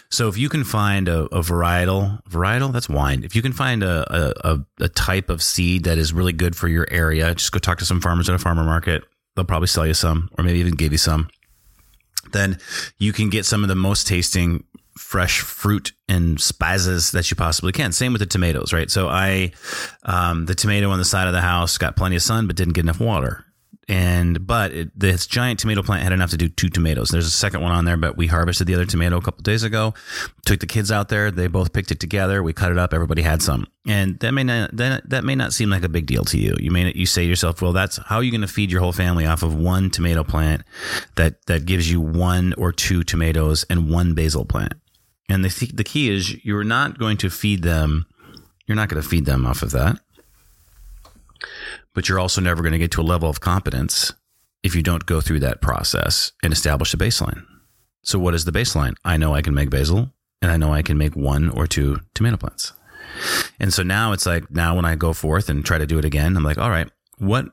so 0.10 0.27
if 0.27 0.38
you 0.38 0.50
can 0.50 0.63
find 0.63 1.07
a, 1.07 1.24
a 1.25 1.42
varietal 1.42 2.22
varietal 2.30 2.72
that's 2.72 2.88
wine 2.88 3.24
if 3.24 3.36
you 3.36 3.42
can 3.42 3.54
find 3.54 3.81
a, 3.81 4.48
a, 4.48 4.60
a 4.81 4.88
type 4.89 5.30
of 5.30 5.42
seed 5.42 5.83
that 5.86 5.98
is 5.98 6.13
really 6.13 6.33
good 6.33 6.56
for 6.56 6.68
your 6.68 6.88
area 6.92 7.33
just 7.33 7.51
go 7.51 7.60
talk 7.60 7.80
to 7.80 7.86
some 7.86 8.01
farmers 8.01 8.30
at 8.30 8.36
a 8.36 8.39
farmer 8.39 8.63
market 8.63 9.04
they'll 9.35 9.45
probably 9.45 9.67
sell 9.67 9.85
you 9.85 9.93
some 9.93 10.29
or 10.37 10.43
maybe 10.43 10.59
even 10.59 10.75
give 10.75 10.91
you 10.91 10.97
some. 10.97 11.29
Then 12.31 12.57
you 12.98 13.13
can 13.13 13.29
get 13.29 13.45
some 13.45 13.63
of 13.63 13.69
the 13.69 13.75
most 13.75 14.07
tasting 14.07 14.63
fresh 14.98 15.41
fruit 15.41 15.91
and 16.07 16.39
spices 16.39 17.12
that 17.12 17.29
you 17.29 17.36
possibly 17.36 17.71
can. 17.71 17.91
Same 17.91 18.13
with 18.13 18.21
the 18.21 18.25
tomatoes, 18.25 18.74
right? 18.74 18.89
So 18.89 19.07
I, 19.10 19.51
um, 20.03 20.45
the 20.45 20.55
tomato 20.55 20.89
on 20.89 21.00
the 21.00 21.05
side 21.05 21.27
of 21.27 21.33
the 21.33 21.41
house 21.41 21.77
got 21.77 21.95
plenty 21.95 22.15
of 22.15 22.21
sun, 22.21 22.48
but 22.48 22.55
didn't 22.55 22.74
get 22.74 22.86
enough 22.86 23.00
water 23.00 23.45
and 23.88 24.48
but 24.48 24.72
it, 24.72 25.00
this 25.00 25.27
giant 25.27 25.60
tomato 25.60 25.84
plant 25.84 26.04
had 26.04 26.12
enough 26.12 26.32
to 26.32 26.38
do 26.38 26.50
two 26.50 26.70
tomatoes. 26.70 27.10
There's 27.10 27.27
a 27.27 27.32
second 27.32 27.62
one 27.62 27.72
on 27.72 27.86
there, 27.86 27.98
but 27.98 28.18
we 28.18 28.27
harvested 28.27 28.65
the 28.65 28.74
other 28.74 28.86
tomato 28.86 29.18
a 29.18 29.22
couple 29.22 29.44
days 29.44 29.63
ago. 29.63 29.94
Took 30.46 30.60
the 30.60 30.65
kids 30.65 30.92
out 30.92 31.10
there; 31.10 31.30
they 31.30 31.48
both 31.48 31.72
picked 31.72 31.92
it 31.92 32.00
together. 32.00 32.42
We 32.42 32.54
cut 32.54 32.72
it 32.72 32.80
up. 32.80 32.94
Everybody 32.94 33.22
had 33.22 33.42
some, 33.42 33.68
and 33.88 34.20
that 34.20 34.32
may 34.32 34.44
not 34.44 34.75
that, 34.77 35.08
that 35.10 35.24
may 35.24 35.36
not 35.36 35.54
seem 35.54 35.70
like 35.70 35.84
a 35.84 35.89
big 35.89 36.08
deal 36.08 36.24
to 36.25 36.38
you. 36.38 36.56
You 36.60 36.72
may 36.72 36.92
you 36.94 37.06
say 37.06 37.24
to 37.24 37.30
yourself, 37.30 37.62
"Well, 37.62 37.74
that's 37.74 37.98
how 37.98 38.18
are 38.18 38.24
you 38.24 38.32
going 38.32 38.42
to 38.42 38.48
feed 38.48 38.72
your 38.72 38.82
whole 38.82 38.94
family 38.94 39.25
off 39.25 39.44
of 39.44 39.54
one 39.54 39.92
tomato 39.92 40.24
plant 40.24 40.63
that 41.15 41.46
that 41.46 41.65
gives 41.65 41.89
you 41.89 42.01
one 42.01 42.54
or 42.58 42.72
two 42.72 43.04
tomatoes 43.04 43.65
and 43.70 43.92
one 43.92 44.13
basil 44.15 44.46
plant?" 44.46 44.74
And 45.30 45.46
the 45.46 45.72
the 45.74 45.84
key 45.84 46.10
is 46.10 46.44
you're 46.44 46.63
not 46.63 46.98
going 46.98 47.18
to 47.18 47.30
feed 47.30 47.62
them. 47.62 48.08
You're 48.65 48.75
not 48.75 48.89
going 48.89 49.01
to 49.01 49.08
feed 49.08 49.25
them 49.25 49.46
off 49.46 49.62
of 49.62 49.72
that 49.72 50.00
but 51.93 52.07
you're 52.07 52.19
also 52.19 52.41
never 52.41 52.61
going 52.61 52.73
to 52.73 52.79
get 52.79 52.91
to 52.91 53.01
a 53.01 53.03
level 53.03 53.29
of 53.29 53.39
competence 53.39 54.13
if 54.63 54.75
you 54.75 54.81
don't 54.81 55.05
go 55.05 55.21
through 55.21 55.39
that 55.39 55.61
process 55.61 56.31
and 56.43 56.51
establish 56.51 56.93
a 56.93 56.97
baseline. 56.97 57.45
So, 58.03 58.19
what 58.19 58.33
is 58.33 58.45
the 58.45 58.51
baseline? 58.51 58.95
I 59.03 59.17
know 59.17 59.33
I 59.33 59.41
can 59.41 59.53
make 59.53 59.69
basil 59.69 60.11
and 60.41 60.51
I 60.51 60.57
know 60.57 60.73
I 60.73 60.81
can 60.81 60.97
make 60.97 61.15
one 61.15 61.49
or 61.49 61.67
two 61.67 62.01
tomato 62.13 62.37
plants. 62.37 62.73
And 63.59 63.73
so 63.73 63.83
now 63.83 64.11
it's 64.11 64.25
like, 64.25 64.51
now 64.51 64.75
when 64.75 64.85
I 64.85 64.95
go 64.95 65.13
forth 65.13 65.49
and 65.49 65.65
try 65.65 65.77
to 65.77 65.87
do 65.87 65.97
it 65.97 66.05
again, 66.05 66.35
I'm 66.35 66.43
like, 66.43 66.57
all 66.57 66.69
right, 66.69 66.89
what 67.17 67.45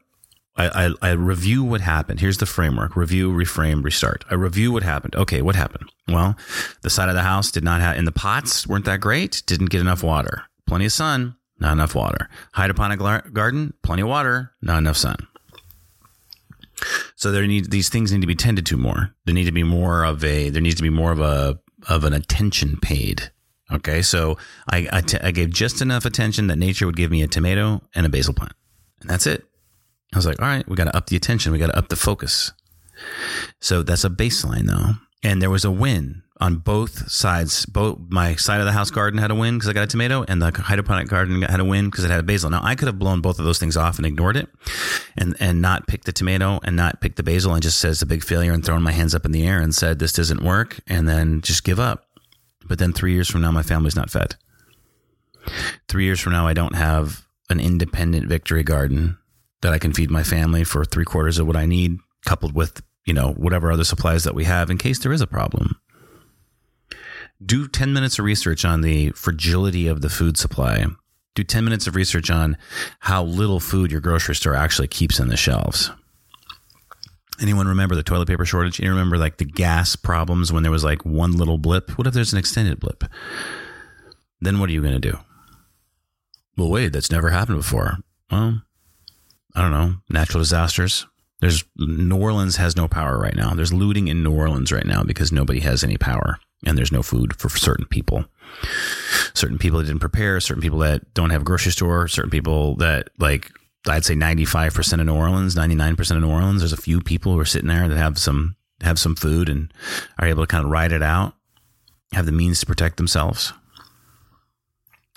I, 0.57 0.87
I, 0.87 1.11
I, 1.11 1.11
review 1.13 1.65
what 1.65 1.81
happened. 1.81 2.21
Here's 2.21 2.39
the 2.39 2.47
framework 2.47 2.97
review, 2.97 3.33
reframe, 3.33 3.83
restart. 3.83 4.25
I 4.31 4.35
review 4.35 4.71
what 4.73 4.83
happened. 4.83 5.17
Okay, 5.17 5.41
what 5.41 5.55
happened? 5.55 5.91
Well, 6.09 6.37
the 6.83 6.91
side 6.91 7.09
of 7.09 7.15
the 7.15 7.23
house 7.23 7.51
did 7.51 7.65
not 7.65 7.81
have, 7.81 7.97
and 7.97 8.07
the 8.07 8.13
pots 8.13 8.67
weren't 8.67 8.85
that 8.85 9.01
great, 9.01 9.43
didn't 9.47 9.71
get 9.71 9.81
enough 9.81 10.03
water. 10.03 10.43
Plenty 10.67 10.85
of 10.85 10.93
sun, 10.93 11.37
not 11.63 11.73
enough 11.73 11.95
water. 11.95 12.29
Hydroponic 12.53 12.99
garden, 13.33 13.73
plenty 13.83 14.03
of 14.03 14.09
water, 14.09 14.53
not 14.61 14.79
enough 14.79 14.99
sun. 14.99 15.17
So 17.17 17.31
there 17.33 17.47
need 17.47 17.71
these 17.71 17.89
things 17.89 18.13
need 18.13 18.21
to 18.21 18.27
be 18.27 18.35
tended 18.35 18.67
to 18.67 18.77
more. 18.77 19.15
There 19.25 19.35
need 19.35 19.45
to 19.45 19.53
be 19.53 19.63
more 19.63 20.05
of 20.05 20.23
a 20.25 20.51
there 20.51 20.61
needs 20.61 20.77
to 20.77 20.83
be 20.83 20.91
more 20.91 21.13
of 21.13 21.21
a 21.21 21.59
of 21.89 22.05
an 22.05 22.13
attention 22.13 22.79
paid 22.81 23.31
Okay, 23.73 24.03
so 24.03 24.37
I, 24.71 24.87
I, 24.93 25.01
t- 25.01 25.19
I 25.23 25.31
gave 25.31 25.51
just 25.51 25.81
enough 25.81 26.05
attention 26.05 26.49
that 26.49 26.59
nature 26.59 26.85
would 26.85 26.97
give 26.97 27.11
me 27.11 27.23
a 27.23 27.27
tomato 27.27 27.81
and 27.95 28.05
a 28.05 28.11
basil 28.11 28.35
plant, 28.35 28.53
and 29.01 29.09
that's 29.09 29.27
it. 29.27 29.45
I 30.13 30.19
was 30.19 30.27
like, 30.27 30.41
all 30.43 30.49
right, 30.49 30.69
we 30.69 30.77
got 30.77 30.85
to 30.85 30.97
up 30.97 31.07
the 31.07 31.17
attention, 31.17 31.53
we 31.53 31.59
got 31.59 31.69
to 31.69 31.79
up 31.79 31.89
the 31.89 31.97
focus. 31.97 32.53
So 33.61 33.83
that's 33.83 34.05
a 34.05 34.11
baseline, 34.11 34.67
though, 34.67 34.95
and 35.23 35.41
there 35.41 35.51
was 35.51 35.65
a 35.65 35.71
win 35.71 36.22
on 36.43 36.57
both 36.57 37.09
sides. 37.09 37.65
Both 37.67 38.01
my 38.09 38.35
side 38.35 38.59
of 38.59 38.67
the 38.67 38.73
house 38.73 38.91
garden 38.91 39.21
had 39.21 39.31
a 39.31 39.35
win 39.35 39.55
because 39.55 39.69
I 39.69 39.73
got 39.73 39.85
a 39.85 39.87
tomato, 39.87 40.25
and 40.27 40.43
the 40.43 40.51
hydroponic 40.51 41.07
garden 41.07 41.43
had 41.43 41.61
a 41.61 41.65
win 41.65 41.89
because 41.89 42.05
it 42.05 42.11
had 42.11 42.19
a 42.19 42.25
basil. 42.25 42.51
Now 42.51 42.61
I 42.65 42.75
could 42.75 42.89
have 42.89 42.99
blown 42.99 43.21
both 43.21 43.39
of 43.39 43.45
those 43.45 43.61
things 43.61 43.77
off 43.77 43.97
and 43.97 44.05
ignored 44.05 44.37
it, 44.37 44.49
and 45.17 45.37
and 45.39 45.63
not 45.63 45.87
picked 45.87 46.05
the 46.05 46.13
tomato 46.13 46.59
and 46.65 46.75
not 46.75 47.01
picked 47.01 47.17
the 47.17 47.23
basil, 47.23 47.55
and 47.55 47.63
just 47.63 47.79
says 47.79 48.03
a 48.03 48.07
big 48.07 48.25
failure 48.25 48.53
and 48.53 48.65
thrown 48.65 48.83
my 48.83 48.91
hands 48.91 49.15
up 49.15 49.25
in 49.25 49.31
the 49.31 49.47
air 49.47 49.61
and 49.61 49.73
said 49.73 50.01
this 50.01 50.13
doesn't 50.13 50.43
work, 50.43 50.81
and 50.89 51.09
then 51.09 51.43
just 51.43 51.63
give 51.63 51.79
up. 51.79 52.07
But 52.67 52.81
then 52.81 52.93
three 52.93 53.13
years 53.13 53.31
from 53.31 53.43
now, 53.43 53.53
my 53.53 53.63
family's 53.63 53.97
not 53.97 54.11
fed. 54.11 54.35
Three 55.89 56.05
years 56.05 56.21
from 56.21 56.33
now, 56.33 56.49
I 56.49 56.55
don't 56.55 56.75
have 56.75 57.25
an 57.51 57.61
independent 57.61 58.27
victory 58.27 58.65
garden 58.65 59.17
that 59.61 59.73
I 59.73 59.79
can 59.79 59.93
feed 59.93 60.11
my 60.11 60.25
family 60.25 60.65
for 60.65 60.85
three 60.85 61.05
quarters 61.05 61.39
of 61.39 61.47
what 61.47 61.57
I 61.57 61.67
need, 61.67 61.99
coupled 62.27 62.53
with 62.53 62.83
you 63.05 63.15
know 63.15 63.31
whatever 63.31 63.71
other 63.71 63.85
supplies 63.85 64.25
that 64.25 64.35
we 64.35 64.43
have 64.43 64.71
in 64.71 64.79
case 64.79 64.99
there 64.99 65.13
is 65.13 65.21
a 65.21 65.27
problem 65.29 65.77
do 67.45 67.69
10 67.69 67.93
minutes 67.93 68.19
of 68.19 68.25
research 68.25 68.65
on 68.65 68.81
the 68.81 69.11
fragility 69.11 69.87
of 69.87 70.01
the 70.01 70.11
food 70.11 70.37
supply. 70.37 70.85
Do 71.35 71.45
10 71.45 71.65
minutes 71.65 71.87
of 71.87 71.97
research 71.97 72.31
on 72.31 72.57
how 73.01 73.25
little 73.25 73.61
food 73.61 73.91
your 73.91 74.01
grocery 74.01 74.35
store 74.35 74.55
actually 74.55 74.89
keeps 74.89 75.19
in 75.19 75.29
the 75.29 75.37
shelves. 75.37 75.91
Anyone 77.41 77.67
remember 77.67 77.95
the 77.95 78.03
toilet 78.03 78.29
paper 78.29 78.45
shortage? 78.45 78.79
You 78.79 78.91
remember 78.91 79.17
like 79.17 79.39
the 79.39 79.45
gas 79.45 79.97
problems 79.97 80.53
when 80.53 80.63
there 80.63 80.71
was 80.71 80.85
like 80.85 81.05
one 81.05 81.33
little 81.33 81.59
blip? 81.59 81.97
What 81.97 82.07
if 82.07 82.15
there's 82.15 82.33
an 82.33 82.39
extended 82.39 82.79
blip? 82.79 83.05
Then 84.41 84.59
what 84.59 84.69
are 84.69 84.73
you 84.73 84.83
going 84.83 85.01
to 85.01 85.11
do? 85.11 85.19
Well, 86.57 86.71
wait, 86.71 86.93
that's 86.93 87.11
never 87.11 87.31
happened 87.31 87.59
before. 87.59 87.97
Well, 88.31 88.63
I 89.55 89.63
don't 89.63 89.71
know. 89.71 89.97
Natural 90.11 90.43
disasters. 90.43 91.07
There's 91.41 91.65
New 91.77 92.21
Orleans 92.21 92.57
has 92.57 92.77
no 92.77 92.87
power 92.87 93.19
right 93.19 93.35
now. 93.35 93.55
There's 93.55 93.73
looting 93.73 94.09
in 94.09 94.23
New 94.23 94.33
Orleans 94.33 94.71
right 94.71 94.87
now 94.87 95.03
because 95.03 95.33
nobody 95.33 95.61
has 95.61 95.83
any 95.83 95.97
power 95.97 96.39
and 96.65 96.77
there's 96.77 96.93
no 96.93 97.03
food 97.03 97.35
for 97.37 97.49
certain 97.49 97.87
people. 97.87 98.25
Certain 99.35 99.59
people 99.59 99.79
that 99.79 99.87
didn't 99.87 100.01
prepare, 100.01 100.41
certain 100.41 100.63
people 100.63 100.79
that 100.81 101.15
don't 101.15 101.31
have 101.31 101.43
a 101.43 101.45
grocery 101.45 101.73
store, 101.73 102.07
certain 102.09 102.31
people 102.31 102.77
that 102.77 103.09
like 103.19 103.51
I'd 103.89 104.05
say 104.05 104.15
95% 104.15 105.01
of 105.01 105.07
New 105.07 105.15
Orleans, 105.15 105.57
99% 105.57 106.11
of 106.13 106.23
New 106.23 106.31
Orleans, 106.31 106.61
there's 106.61 106.73
a 106.73 106.77
few 106.77 107.01
people 107.01 107.33
who 107.33 107.41
are 107.41 107.45
sitting 107.45 107.69
there 107.69 107.89
that 107.89 107.97
have 107.97 108.19
some 108.19 108.57
have 108.83 108.99
some 108.99 109.15
food 109.15 109.49
and 109.49 109.73
are 110.19 110.27
able 110.27 110.43
to 110.43 110.47
kind 110.47 110.65
of 110.65 110.71
ride 110.71 110.93
it 110.93 111.03
out, 111.03 111.35
have 112.13 112.27
the 112.27 112.33
means 112.33 112.61
to 112.61 112.67
protect 112.67 112.97
themselves. 112.97 113.53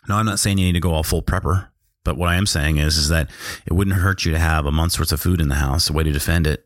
No, 0.08 0.16
I'm 0.16 0.26
not 0.26 0.40
saying 0.40 0.58
you 0.58 0.66
need 0.66 0.74
to 0.74 0.80
go 0.80 0.94
all 0.94 1.04
full 1.04 1.24
prepper, 1.24 1.70
but 2.04 2.16
what 2.16 2.30
I 2.30 2.36
am 2.36 2.46
saying 2.46 2.78
is 2.78 2.98
is 2.98 3.10
that 3.10 3.30
it 3.66 3.74
wouldn't 3.74 3.98
hurt 3.98 4.24
you 4.24 4.32
to 4.32 4.40
have 4.40 4.66
a 4.66 4.72
month's 4.72 5.00
worth 5.00 5.12
of 5.12 5.22
food 5.22 5.42
in 5.42 5.50
the 5.50 5.56
house, 5.56 5.90
a 5.90 5.94
way 5.94 6.04
to 6.04 6.12
defend 6.12 6.48
it, 6.48 6.65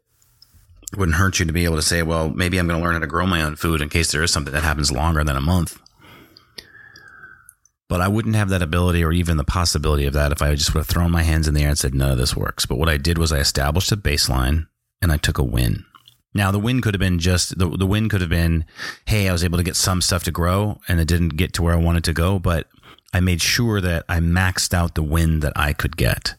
it 0.91 0.97
wouldn't 0.97 1.17
hurt 1.17 1.39
you 1.39 1.45
to 1.45 1.53
be 1.53 1.65
able 1.65 1.75
to 1.75 1.81
say, 1.81 2.01
well, 2.01 2.29
maybe 2.29 2.57
I'm 2.57 2.67
going 2.67 2.79
to 2.79 2.83
learn 2.83 2.93
how 2.93 2.99
to 2.99 3.07
grow 3.07 3.25
my 3.25 3.41
own 3.41 3.55
food 3.55 3.81
in 3.81 3.89
case 3.89 4.11
there 4.11 4.23
is 4.23 4.31
something 4.31 4.53
that 4.53 4.63
happens 4.63 4.91
longer 4.91 5.23
than 5.23 5.35
a 5.35 5.41
month. 5.41 5.79
But 7.87 8.01
I 8.01 8.07
wouldn't 8.07 8.35
have 8.35 8.49
that 8.49 8.61
ability 8.61 9.03
or 9.03 9.11
even 9.11 9.37
the 9.37 9.43
possibility 9.43 10.05
of 10.05 10.13
that 10.13 10.31
if 10.31 10.41
I 10.41 10.53
just 10.55 10.73
would 10.73 10.81
have 10.81 10.87
thrown 10.87 11.11
my 11.11 11.23
hands 11.23 11.47
in 11.47 11.55
the 11.55 11.63
air 11.63 11.69
and 11.69 11.77
said, 11.77 11.95
none 11.95 12.11
of 12.11 12.17
this 12.17 12.35
works. 12.35 12.65
But 12.65 12.77
what 12.77 12.89
I 12.89 12.97
did 12.97 13.17
was 13.17 13.31
I 13.31 13.39
established 13.39 13.91
a 13.91 13.97
baseline 13.97 14.67
and 15.01 15.11
I 15.11 15.17
took 15.17 15.37
a 15.37 15.43
win. 15.43 15.85
Now 16.33 16.51
the 16.51 16.59
win 16.59 16.81
could 16.81 16.93
have 16.93 16.99
been 16.99 17.17
just 17.17 17.57
the, 17.57 17.67
the 17.67 17.87
win 17.87 18.07
could 18.07 18.21
have 18.21 18.29
been, 18.29 18.65
hey, 19.05 19.27
I 19.27 19.31
was 19.31 19.43
able 19.43 19.57
to 19.57 19.63
get 19.63 19.75
some 19.75 20.01
stuff 20.01 20.23
to 20.25 20.31
grow 20.31 20.79
and 20.87 20.99
it 20.99 21.07
didn't 21.07 21.29
get 21.29 21.53
to 21.53 21.63
where 21.63 21.73
I 21.73 21.77
wanted 21.77 22.03
to 22.03 22.13
go, 22.13 22.37
but 22.37 22.67
I 23.11 23.19
made 23.19 23.41
sure 23.41 23.81
that 23.81 24.05
I 24.07 24.19
maxed 24.19 24.73
out 24.73 24.93
the 24.93 25.01
win 25.01 25.39
that 25.39 25.53
I 25.55 25.73
could 25.73 25.97
get. 25.97 26.35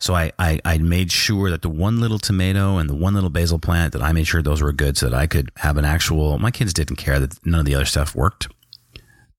So 0.00 0.14
I, 0.14 0.30
I, 0.38 0.60
I 0.64 0.78
made 0.78 1.10
sure 1.10 1.50
that 1.50 1.62
the 1.62 1.68
one 1.68 2.00
little 2.00 2.20
tomato 2.20 2.78
and 2.78 2.88
the 2.88 2.94
one 2.94 3.14
little 3.14 3.30
basil 3.30 3.58
plant 3.58 3.92
that 3.92 4.02
I 4.02 4.12
made 4.12 4.26
sure 4.26 4.42
those 4.42 4.62
were 4.62 4.72
good 4.72 4.96
so 4.96 5.08
that 5.08 5.16
I 5.16 5.26
could 5.26 5.50
have 5.56 5.76
an 5.76 5.84
actual, 5.84 6.38
my 6.38 6.50
kids 6.52 6.72
didn't 6.72 6.96
care 6.96 7.18
that 7.18 7.44
none 7.44 7.60
of 7.60 7.66
the 7.66 7.74
other 7.74 7.84
stuff 7.84 8.14
worked. 8.14 8.48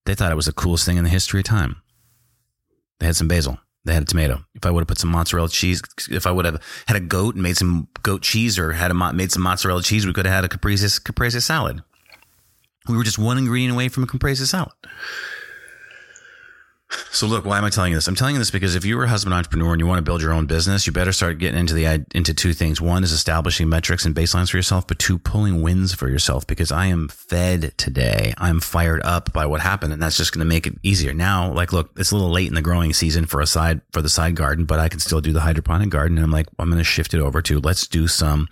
They 0.06 0.16
thought 0.16 0.32
it 0.32 0.36
was 0.36 0.48
the 0.48 0.54
coolest 0.54 0.86
thing 0.86 0.98
in 0.98 1.06
the 1.06 1.10
history 1.10 1.40
of 1.40 1.46
time. 1.46 1.82
They 3.00 3.06
had 3.06 3.16
some 3.16 3.30
basil. 3.30 3.58
They 3.86 3.94
had 3.94 4.04
a 4.04 4.06
tomato. 4.06 4.44
If 4.54 4.66
I 4.66 4.72
would 4.72 4.82
have 4.82 4.88
put 4.88 4.98
some 4.98 5.12
mozzarella 5.12 5.48
cheese, 5.48 5.82
if 6.12 6.28
I 6.28 6.32
would 6.32 6.46
have 6.46 6.62
had 6.88 6.98
a 6.98 7.02
goat 7.02 7.36
and 7.36 7.44
made 7.44 7.56
some 7.56 7.88
goat 8.04 8.22
cheese 8.22 8.60
or 8.60 8.74
had 8.74 8.92
a, 8.92 9.14
made 9.14 9.32
some 9.32 9.44
mozzarella 9.44 9.82
cheese, 9.82 10.06
we 10.06 10.12
could 10.12 10.26
have 10.26 10.36
had 10.36 10.44
a 10.44 10.50
caprese, 10.50 11.00
caprese 11.00 11.40
salad. 11.40 11.82
We 12.90 12.98
were 12.98 13.04
just 13.04 13.18
one 13.18 13.38
ingredient 13.38 13.74
away 13.74 13.88
from 13.88 14.04
a 14.04 14.08
caprese 14.08 14.46
salad. 14.46 14.74
So 17.12 17.28
look, 17.28 17.46
why 17.46 17.58
am 17.58 17.66
I 17.66 17.70
telling 17.70 17.92
you 17.92 17.98
this? 17.98 18.08
I'm 18.08 18.16
telling 18.16 18.36
you 18.36 18.40
this 18.40 18.50
because 18.50 18.76
if 18.76 18.86
you're 18.86 19.04
a 19.04 19.08
husband 19.08 19.34
entrepreneur 19.34 19.74
and 19.74 19.80
you 19.80 19.86
want 19.86 20.00
to 20.00 20.04
build 20.04 20.22
your 20.22 20.32
own 20.32 20.46
business, 20.46 20.88
you 20.88 20.94
better 20.94 21.12
start 21.12 21.38
getting 21.38 21.60
into 21.60 21.74
the 21.74 22.06
into 22.16 22.34
two 22.34 22.54
things. 22.54 22.82
One 22.82 23.04
is 23.04 23.12
establishing 23.12 23.70
metrics 23.70 24.06
and 24.06 24.16
baselines 24.16 24.52
for 24.52 24.58
yourself, 24.58 24.88
but 24.88 25.00
two, 25.00 25.20
pulling 25.20 25.62
wins 25.62 25.94
for 25.94 26.08
yourself 26.08 26.48
because 26.48 26.72
I 26.72 26.88
am 26.88 27.08
fed 27.10 27.74
today. 27.78 28.34
I'm 28.38 28.60
fired 28.60 29.02
up 29.04 29.34
by 29.34 29.46
what 29.46 29.60
happened 29.60 29.94
and 29.94 30.02
that's 30.02 30.18
just 30.18 30.34
going 30.34 30.40
to 30.40 30.46
make 30.46 30.66
it 30.66 30.76
easier. 30.82 31.14
Now, 31.14 31.52
like 31.52 31.74
look, 31.74 31.92
it's 31.98 32.12
a 32.12 32.16
little 32.16 32.32
late 32.32 32.48
in 32.48 32.56
the 32.56 32.62
growing 32.62 32.94
season 32.94 33.26
for 33.26 33.42
a 33.42 33.48
side 33.48 33.82
for 33.92 34.02
the 34.02 34.10
side 34.10 34.36
garden, 34.36 34.66
but 34.66 34.80
I 34.80 34.90
can 34.90 35.00
still 35.00 35.22
do 35.22 35.34
the 35.34 35.42
hydroponic 35.42 35.90
garden 35.90 36.18
and 36.18 36.24
I'm 36.24 36.32
like 36.32 36.48
I'm 36.58 36.70
going 36.70 36.80
to 36.80 36.84
shift 36.84 37.14
it 37.14 37.20
over 37.20 37.42
to 37.44 37.60
let's 37.60 37.86
do 37.86 38.08
some 38.08 38.48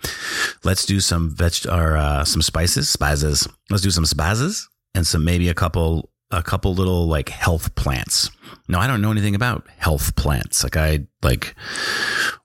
let's 0.62 0.84
do 0.86 1.00
some 1.00 1.30
veg 1.30 1.66
or 1.68 1.96
uh, 1.96 2.24
some 2.24 2.42
spices, 2.42 2.88
spices. 2.88 3.48
Let's 3.70 3.82
do 3.82 3.90
some 3.90 4.06
spices 4.06 4.68
and 4.94 5.06
some 5.06 5.24
maybe 5.24 5.48
a 5.48 5.54
couple 5.54 6.10
a 6.30 6.42
couple 6.42 6.74
little 6.74 7.06
like 7.06 7.30
health 7.30 7.74
plants. 7.74 8.30
Now 8.68 8.80
I 8.80 8.86
don't 8.86 9.00
know 9.00 9.10
anything 9.10 9.34
about 9.34 9.66
health 9.78 10.14
plants. 10.14 10.62
Like 10.62 10.76
I 10.76 11.06
like 11.22 11.54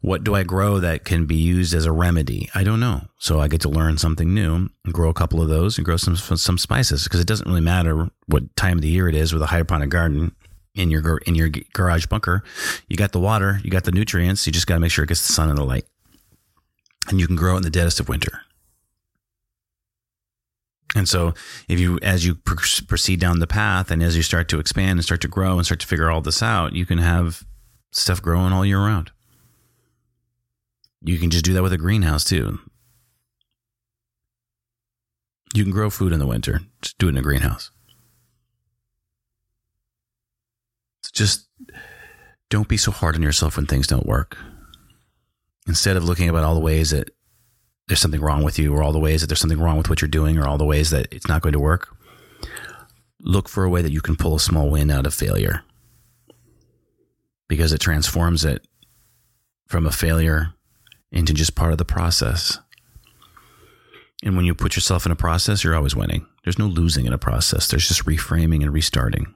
what 0.01 0.23
do 0.23 0.35
I 0.35 0.43
grow 0.43 0.79
that 0.79 1.03
can 1.03 1.25
be 1.25 1.35
used 1.35 1.73
as 1.73 1.85
a 1.85 1.91
remedy? 1.91 2.49
I 2.55 2.63
don't 2.63 2.79
know. 2.79 3.01
So 3.19 3.39
I 3.39 3.47
get 3.47 3.61
to 3.61 3.69
learn 3.69 3.97
something 3.97 4.33
new 4.33 4.69
and 4.85 4.93
grow 4.93 5.09
a 5.09 5.13
couple 5.13 5.41
of 5.41 5.49
those 5.49 5.77
and 5.77 5.85
grow 5.85 5.97
some 5.97 6.15
some 6.15 6.57
spices 6.57 7.03
because 7.03 7.19
it 7.19 7.27
doesn't 7.27 7.47
really 7.47 7.61
matter 7.61 8.09
what 8.27 8.55
time 8.55 8.77
of 8.77 8.81
the 8.81 8.89
year 8.89 9.09
it 9.09 9.15
is 9.15 9.33
with 9.33 9.41
a 9.41 9.47
hydroponic 9.47 9.89
garden 9.89 10.33
in 10.75 10.89
your 10.89 11.17
in 11.19 11.35
your 11.35 11.49
garage 11.73 12.05
bunker. 12.07 12.43
You 12.87 12.95
got 12.95 13.11
the 13.11 13.19
water, 13.19 13.59
you 13.63 13.69
got 13.69 13.83
the 13.83 13.91
nutrients, 13.91 14.45
you 14.45 14.53
just 14.53 14.67
got 14.67 14.75
to 14.75 14.79
make 14.79 14.91
sure 14.91 15.03
it 15.03 15.09
gets 15.09 15.27
the 15.27 15.33
sun 15.33 15.49
and 15.49 15.57
the 15.57 15.63
light. 15.63 15.85
And 17.09 17.19
you 17.19 17.27
can 17.27 17.35
grow 17.35 17.55
it 17.55 17.57
in 17.57 17.63
the 17.63 17.69
deadest 17.69 17.99
of 17.99 18.07
winter. 18.07 18.41
And 20.95 21.09
so, 21.09 21.33
if 21.67 21.79
you, 21.79 21.97
as 22.01 22.25
you 22.25 22.35
proceed 22.35 23.19
down 23.19 23.39
the 23.39 23.47
path 23.47 23.89
and 23.89 24.03
as 24.03 24.15
you 24.15 24.21
start 24.21 24.47
to 24.49 24.59
expand 24.59 24.99
and 24.99 25.03
start 25.03 25.21
to 25.21 25.27
grow 25.27 25.57
and 25.57 25.65
start 25.65 25.79
to 25.79 25.87
figure 25.87 26.11
all 26.11 26.21
this 26.21 26.43
out, 26.43 26.73
you 26.73 26.85
can 26.85 26.99
have 26.99 27.43
stuff 27.91 28.21
growing 28.21 28.53
all 28.53 28.65
year 28.65 28.79
round. 28.79 29.11
You 31.01 31.17
can 31.17 31.31
just 31.31 31.45
do 31.45 31.53
that 31.53 31.63
with 31.63 31.73
a 31.73 31.77
greenhouse 31.77 32.23
too. 32.23 32.59
You 35.55 35.63
can 35.63 35.71
grow 35.71 35.89
food 35.89 36.13
in 36.13 36.19
the 36.19 36.27
winter, 36.27 36.61
just 36.81 36.97
do 36.97 37.07
it 37.07 37.11
in 37.11 37.17
a 37.17 37.21
greenhouse. 37.21 37.71
just 41.13 41.47
don't 42.49 42.67
be 42.67 42.77
so 42.77 42.91
hard 42.91 43.15
on 43.15 43.21
yourself 43.21 43.55
when 43.55 43.65
things 43.65 43.87
don't 43.87 44.05
work. 44.05 44.37
Instead 45.67 45.95
of 45.95 46.03
looking 46.03 46.27
about 46.27 46.43
all 46.43 46.55
the 46.55 46.59
ways 46.59 46.89
that 46.89 47.09
there's 47.93 48.01
something 48.01 48.21
wrong 48.21 48.41
with 48.41 48.57
you, 48.57 48.73
or 48.73 48.81
all 48.81 48.91
the 48.91 48.97
ways 48.97 49.21
that 49.21 49.27
there's 49.27 49.39
something 49.39 49.59
wrong 49.59 49.77
with 49.77 49.87
what 49.87 50.01
you're 50.01 50.09
doing, 50.09 50.39
or 50.39 50.47
all 50.47 50.57
the 50.57 50.65
ways 50.65 50.89
that 50.89 51.07
it's 51.11 51.27
not 51.27 51.43
going 51.43 51.53
to 51.53 51.59
work, 51.59 51.95
look 53.19 53.47
for 53.47 53.63
a 53.63 53.69
way 53.69 53.83
that 53.83 53.91
you 53.91 54.01
can 54.01 54.15
pull 54.15 54.35
a 54.35 54.39
small 54.39 54.71
win 54.71 54.89
out 54.89 55.05
of 55.05 55.13
failure 55.13 55.61
because 57.47 57.71
it 57.71 57.79
transforms 57.79 58.43
it 58.43 58.67
from 59.67 59.85
a 59.85 59.91
failure 59.91 60.55
into 61.11 61.35
just 61.35 61.53
part 61.53 61.71
of 61.71 61.77
the 61.77 61.85
process. 61.85 62.57
And 64.23 64.35
when 64.35 64.45
you 64.45 64.55
put 64.55 64.75
yourself 64.75 65.05
in 65.05 65.11
a 65.11 65.15
process, 65.15 65.63
you're 65.63 65.75
always 65.75 65.95
winning. 65.95 66.25
There's 66.43 66.57
no 66.57 66.65
losing 66.65 67.05
in 67.05 67.13
a 67.13 67.19
process, 67.19 67.67
there's 67.67 67.87
just 67.87 68.07
reframing 68.07 68.63
and 68.63 68.73
restarting. 68.73 69.35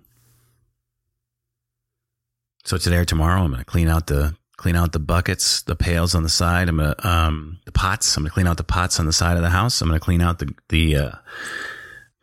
So 2.66 2.80
today 2.80 2.98
or 2.98 3.06
tomorrow, 3.06 3.42
I'm 3.42 3.52
going 3.52 3.60
to 3.60 3.66
clean 3.66 3.88
out 3.88 4.08
the 4.08 4.36
clean 4.58 4.76
out 4.76 4.92
the 4.92 5.00
buckets, 5.00 5.62
the 5.62 5.76
pails 5.76 6.16
on 6.16 6.24
the 6.24 6.30
side. 6.30 6.68
I'm 6.68 6.78
gonna 6.78 6.96
um, 7.04 7.60
the 7.66 7.72
pots. 7.72 8.18
I'm 8.18 8.24
gonna 8.24 8.34
clean 8.34 8.48
out 8.48 8.58
the 8.58 8.64
pots 8.64 9.00
on 9.00 9.06
the 9.06 9.14
side 9.14 9.38
of 9.38 9.44
the 9.44 9.50
house. 9.50 9.82
I'm 9.82 9.88
gonna 9.88 10.00
clean 10.00 10.22
out 10.22 10.40
the 10.40 10.54
the 10.70 10.96
uh, 10.96 11.12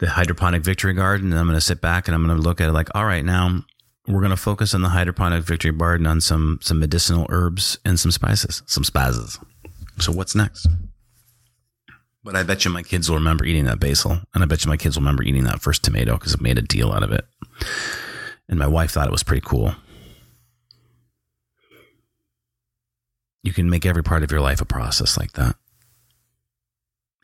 the 0.00 0.10
hydroponic 0.10 0.62
victory 0.62 0.92
garden, 0.92 1.30
and 1.32 1.40
I'm 1.40 1.46
gonna 1.46 1.60
sit 1.60 1.80
back 1.80 2.08
and 2.08 2.14
I'm 2.14 2.26
gonna 2.26 2.40
look 2.40 2.60
at 2.60 2.68
it 2.68 2.72
like, 2.72 2.88
all 2.94 3.04
right, 3.04 3.24
now 3.24 3.64
we're 4.06 4.20
gonna 4.20 4.36
focus 4.36 4.74
on 4.74 4.82
the 4.82 4.90
hydroponic 4.90 5.44
victory 5.44 5.72
garden 5.72 6.06
on 6.06 6.20
some 6.20 6.58
some 6.60 6.80
medicinal 6.80 7.26
herbs 7.30 7.78
and 7.84 7.98
some 7.98 8.10
spices, 8.10 8.62
some 8.66 8.84
spices. 8.84 9.38
So 9.98 10.12
what's 10.12 10.34
next? 10.34 10.66
But 12.24 12.36
I 12.36 12.42
bet 12.42 12.64
you 12.64 12.70
my 12.70 12.82
kids 12.82 13.08
will 13.08 13.18
remember 13.18 13.44
eating 13.44 13.66
that 13.66 13.80
basil, 13.80 14.18
and 14.34 14.42
I 14.42 14.46
bet 14.46 14.64
you 14.64 14.70
my 14.70 14.78
kids 14.78 14.96
will 14.96 15.02
remember 15.02 15.22
eating 15.22 15.44
that 15.44 15.60
first 15.60 15.84
tomato 15.84 16.14
because 16.14 16.34
it 16.34 16.40
made 16.40 16.58
a 16.58 16.62
deal 16.62 16.90
out 16.90 17.02
of 17.02 17.12
it. 17.12 17.26
And 18.48 18.58
my 18.58 18.66
wife 18.66 18.90
thought 18.90 19.06
it 19.06 19.12
was 19.12 19.22
pretty 19.22 19.44
cool. 19.44 19.74
You 23.44 23.52
can 23.52 23.68
make 23.68 23.84
every 23.84 24.02
part 24.02 24.22
of 24.22 24.32
your 24.32 24.40
life 24.40 24.62
a 24.62 24.64
process 24.64 25.18
like 25.18 25.32
that. 25.34 25.54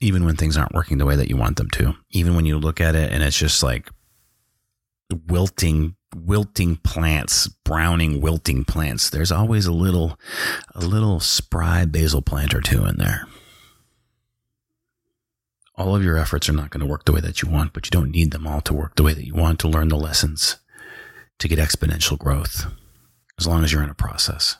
Even 0.03 0.25
when 0.25 0.37
things 0.37 0.57
aren't 0.57 0.75
working 0.75 0.99
the 0.99 1.07
way 1.07 1.17
that 1.17 1.31
you 1.31 1.37
want 1.37 1.57
them 1.57 1.71
to. 1.71 1.95
Even 2.11 2.37
when 2.37 2.45
you 2.45 2.59
look 2.59 2.81
at 2.81 2.95
it 2.95 3.11
and 3.11 3.23
it's 3.23 3.39
just 3.39 3.63
like 3.63 3.89
wilting 5.27 5.97
wilting 6.15 6.77
plants, 6.77 7.49
browning 7.49 8.21
wilting 8.21 8.65
plants. 8.65 9.09
There's 9.09 9.33
always 9.33 9.65
a 9.65 9.73
little 9.73 10.19
a 10.75 10.81
little 10.81 11.21
spry 11.21 11.87
basil 11.87 12.21
plant 12.21 12.55
or 12.55 12.61
two 12.61 12.85
in 12.85 12.97
there. 12.99 13.27
All 15.77 15.97
of 15.97 16.05
your 16.05 16.19
efforts 16.19 16.51
are 16.51 16.53
not 16.55 16.69
going 16.69 16.81
to 16.81 16.91
work 16.91 17.07
the 17.07 17.13
way 17.13 17.23
that 17.23 17.41
you 17.41 17.49
want, 17.49 17.73
but 17.73 17.87
you 17.87 17.91
don't 17.91 18.11
need 18.11 18.33
them 18.33 18.47
all 18.47 18.61
to 18.63 18.75
work 18.75 18.97
the 18.97 19.03
way 19.03 19.15
that 19.15 19.27
you 19.27 19.35
want 19.35 19.59
to 19.61 19.69
learn 19.69 19.89
the 19.89 19.97
lessons 19.97 20.57
to 21.39 21.49
get 21.49 21.59
exponential 21.59 22.19
growth 22.19 22.67
as 23.39 23.47
long 23.47 23.65
as 23.65 23.73
you're 23.73 23.83
in 23.83 23.89
a 23.89 23.95
process. 23.95 24.59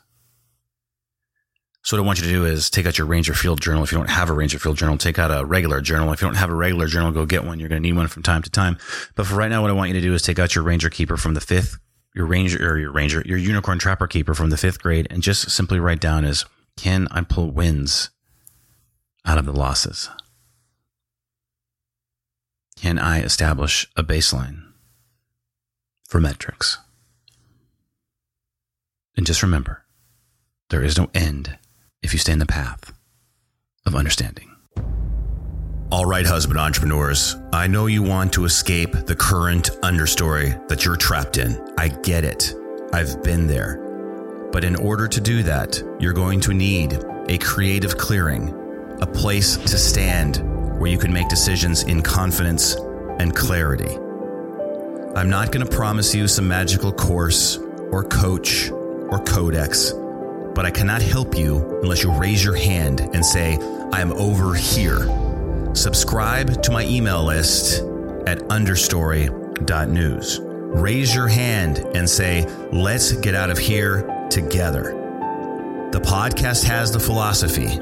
So 1.91 1.97
what 1.97 2.05
I 2.05 2.07
want 2.07 2.21
you 2.21 2.27
to 2.27 2.31
do 2.31 2.45
is 2.45 2.71
take 2.71 2.87
out 2.87 2.99
your 2.99 3.07
Ranger 3.09 3.35
Field 3.35 3.61
journal. 3.61 3.83
If 3.83 3.91
you 3.91 3.99
don't 3.99 4.09
have 4.09 4.31
a 4.31 4.33
Ranger 4.33 4.61
Field 4.61 4.77
journal, 4.77 4.97
take 4.97 5.19
out 5.19 5.33
a 5.33 5.45
regular 5.45 5.81
journal. 5.81 6.13
If 6.13 6.23
you 6.23 6.29
don't 6.29 6.37
have 6.37 6.49
a 6.49 6.55
regular 6.55 6.87
journal, 6.87 7.11
go 7.11 7.27
get 7.27 7.45
one. 7.45 7.59
You're 7.59 7.69
going 7.69 7.83
to 7.83 7.89
need 7.89 7.97
one 7.97 8.07
from 8.07 8.23
time 8.23 8.43
to 8.43 8.51
time. 8.51 8.79
But 9.17 9.27
for 9.27 9.35
right 9.35 9.49
now, 9.51 9.61
what 9.61 9.73
I 9.73 9.75
want 9.75 9.89
you 9.89 9.95
to 9.95 10.01
do 10.01 10.15
is 10.15 10.23
take 10.23 10.39
out 10.39 10.55
your 10.55 10.63
Ranger 10.63 10.89
Keeper 10.89 11.17
from 11.17 11.35
the 11.35 11.41
fifth, 11.41 11.81
your 12.15 12.27
Ranger 12.27 12.65
or 12.65 12.79
your 12.79 12.93
Ranger, 12.93 13.25
your 13.27 13.39
Unicorn 13.39 13.81
Trapper 13.81 14.07
Keeper 14.07 14.35
from 14.35 14.51
the 14.51 14.57
fifth 14.57 14.81
grade, 14.81 15.09
and 15.11 15.21
just 15.21 15.51
simply 15.51 15.81
write 15.81 15.99
down 15.99 16.25
is 16.25 16.45
can 16.77 17.09
I 17.11 17.23
pull 17.23 17.51
wins 17.51 18.11
out 19.27 19.39
of 19.39 19.45
the 19.45 19.53
losses? 19.53 20.09
Can 22.77 23.01
I 23.01 23.21
establish 23.21 23.91
a 23.97 24.05
baseline 24.05 24.63
for 26.07 26.21
metrics? 26.21 26.79
And 29.17 29.27
just 29.27 29.43
remember, 29.43 29.83
there 30.69 30.85
is 30.85 30.97
no 30.97 31.11
end 31.13 31.59
if 32.03 32.13
you 32.13 32.19
stay 32.19 32.33
in 32.33 32.39
the 32.39 32.47
path 32.47 32.93
of 33.87 33.95
understanding. 33.95 34.51
All 35.93 36.07
right, 36.07 36.25
husband 36.25 36.59
entrepreneurs, 36.59 37.37
I 37.53 37.67
know 37.67 37.87
you 37.87 38.05
want 38.05 38.33
to 38.35 38.45
escape 38.45 38.93
the 38.93 39.17
current 39.17 39.71
understory 39.83 40.69
that 40.69 40.85
you're 40.85 40.97
trapped 40.97 41.37
in. 41.37 41.61
I 41.77 41.89
get 41.89 42.25
it. 42.25 42.55
I've 42.93 43.23
been 43.25 43.49
there. 43.49 44.49
But 44.53 44.63
in 44.63 44.77
order 44.77 45.09
to 45.09 45.21
do 45.21 45.43
that, 45.43 45.83
you're 45.99 46.13
going 46.13 46.41
to 46.43 46.55
need 46.55 47.05
a 47.29 47.39
creative 47.39 47.99
clearing, 47.99 48.55
a 49.01 49.07
place 49.07 49.57
to 49.57 49.77
stand 49.77 50.39
where 50.79 50.91
you 50.91 50.99
can 50.99 51.13
make 51.13 51.29
decisions 51.29 51.83
in 51.83 52.03
confidence 52.03 52.77
and 53.19 53.35
clarity. 53.35 53.97
I'm 55.17 55.29
not 55.29 55.51
going 55.51 55.67
to 55.67 55.77
promise 55.77 56.15
you 56.15 56.29
some 56.29 56.47
magical 56.47 56.93
course 56.93 57.59
or 57.91 58.05
coach 58.05 58.71
or 58.71 59.23
codex 59.25 59.93
but 60.61 60.67
I 60.67 60.71
cannot 60.71 61.01
help 61.01 61.39
you 61.39 61.81
unless 61.81 62.03
you 62.03 62.13
raise 62.13 62.45
your 62.45 62.55
hand 62.55 63.01
and 63.15 63.25
say, 63.25 63.57
I 63.95 64.03
am 64.03 64.13
over 64.13 64.53
here. 64.53 65.09
Subscribe 65.73 66.63
to 66.63 66.71
my 66.71 66.85
email 66.85 67.25
list 67.25 67.81
at 68.27 68.41
understory.news. 68.51 70.41
Raise 70.43 71.15
your 71.15 71.29
hand 71.29 71.79
and 71.95 72.07
say, 72.07 72.47
let's 72.73 73.13
get 73.13 73.35
out 73.35 73.49
of 73.49 73.57
here 73.57 74.03
together. 74.29 74.93
The 75.93 76.01
podcast 76.03 76.65
has 76.65 76.93
the 76.93 77.01
philosophy, 77.01 77.79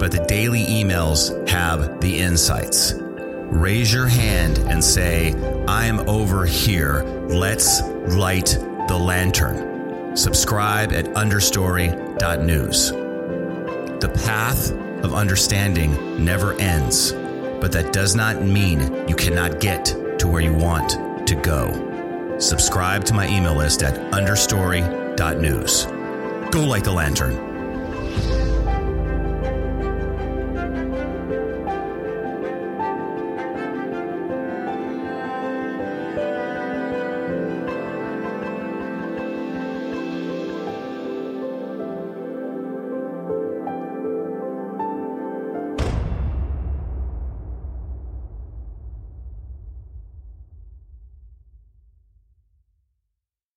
but 0.00 0.10
the 0.10 0.24
daily 0.26 0.64
emails 0.64 1.48
have 1.48 2.00
the 2.00 2.18
insights. 2.18 2.94
Raise 2.98 3.94
your 3.94 4.08
hand 4.08 4.58
and 4.58 4.82
say, 4.82 5.34
I'm 5.68 6.00
over 6.08 6.46
here. 6.46 7.04
Let's 7.28 7.80
light 8.08 8.58
the 8.88 8.98
lantern. 8.98 9.67
Subscribe 10.18 10.92
at 10.92 11.04
understory.news. 11.14 12.90
The 12.90 14.12
path 14.24 14.72
of 15.04 15.14
understanding 15.14 16.24
never 16.24 16.54
ends, 16.54 17.12
but 17.12 17.70
that 17.70 17.92
does 17.92 18.16
not 18.16 18.42
mean 18.42 19.08
you 19.08 19.14
cannot 19.14 19.60
get 19.60 19.84
to 20.18 20.26
where 20.26 20.40
you 20.42 20.52
want 20.52 21.28
to 21.28 21.36
go. 21.36 22.36
Subscribe 22.40 23.04
to 23.04 23.14
my 23.14 23.28
email 23.28 23.54
list 23.54 23.84
at 23.84 23.94
understory.news. 24.10 25.84
Go 26.50 26.64
light 26.64 26.82
the 26.82 26.92
lantern. 26.92 27.47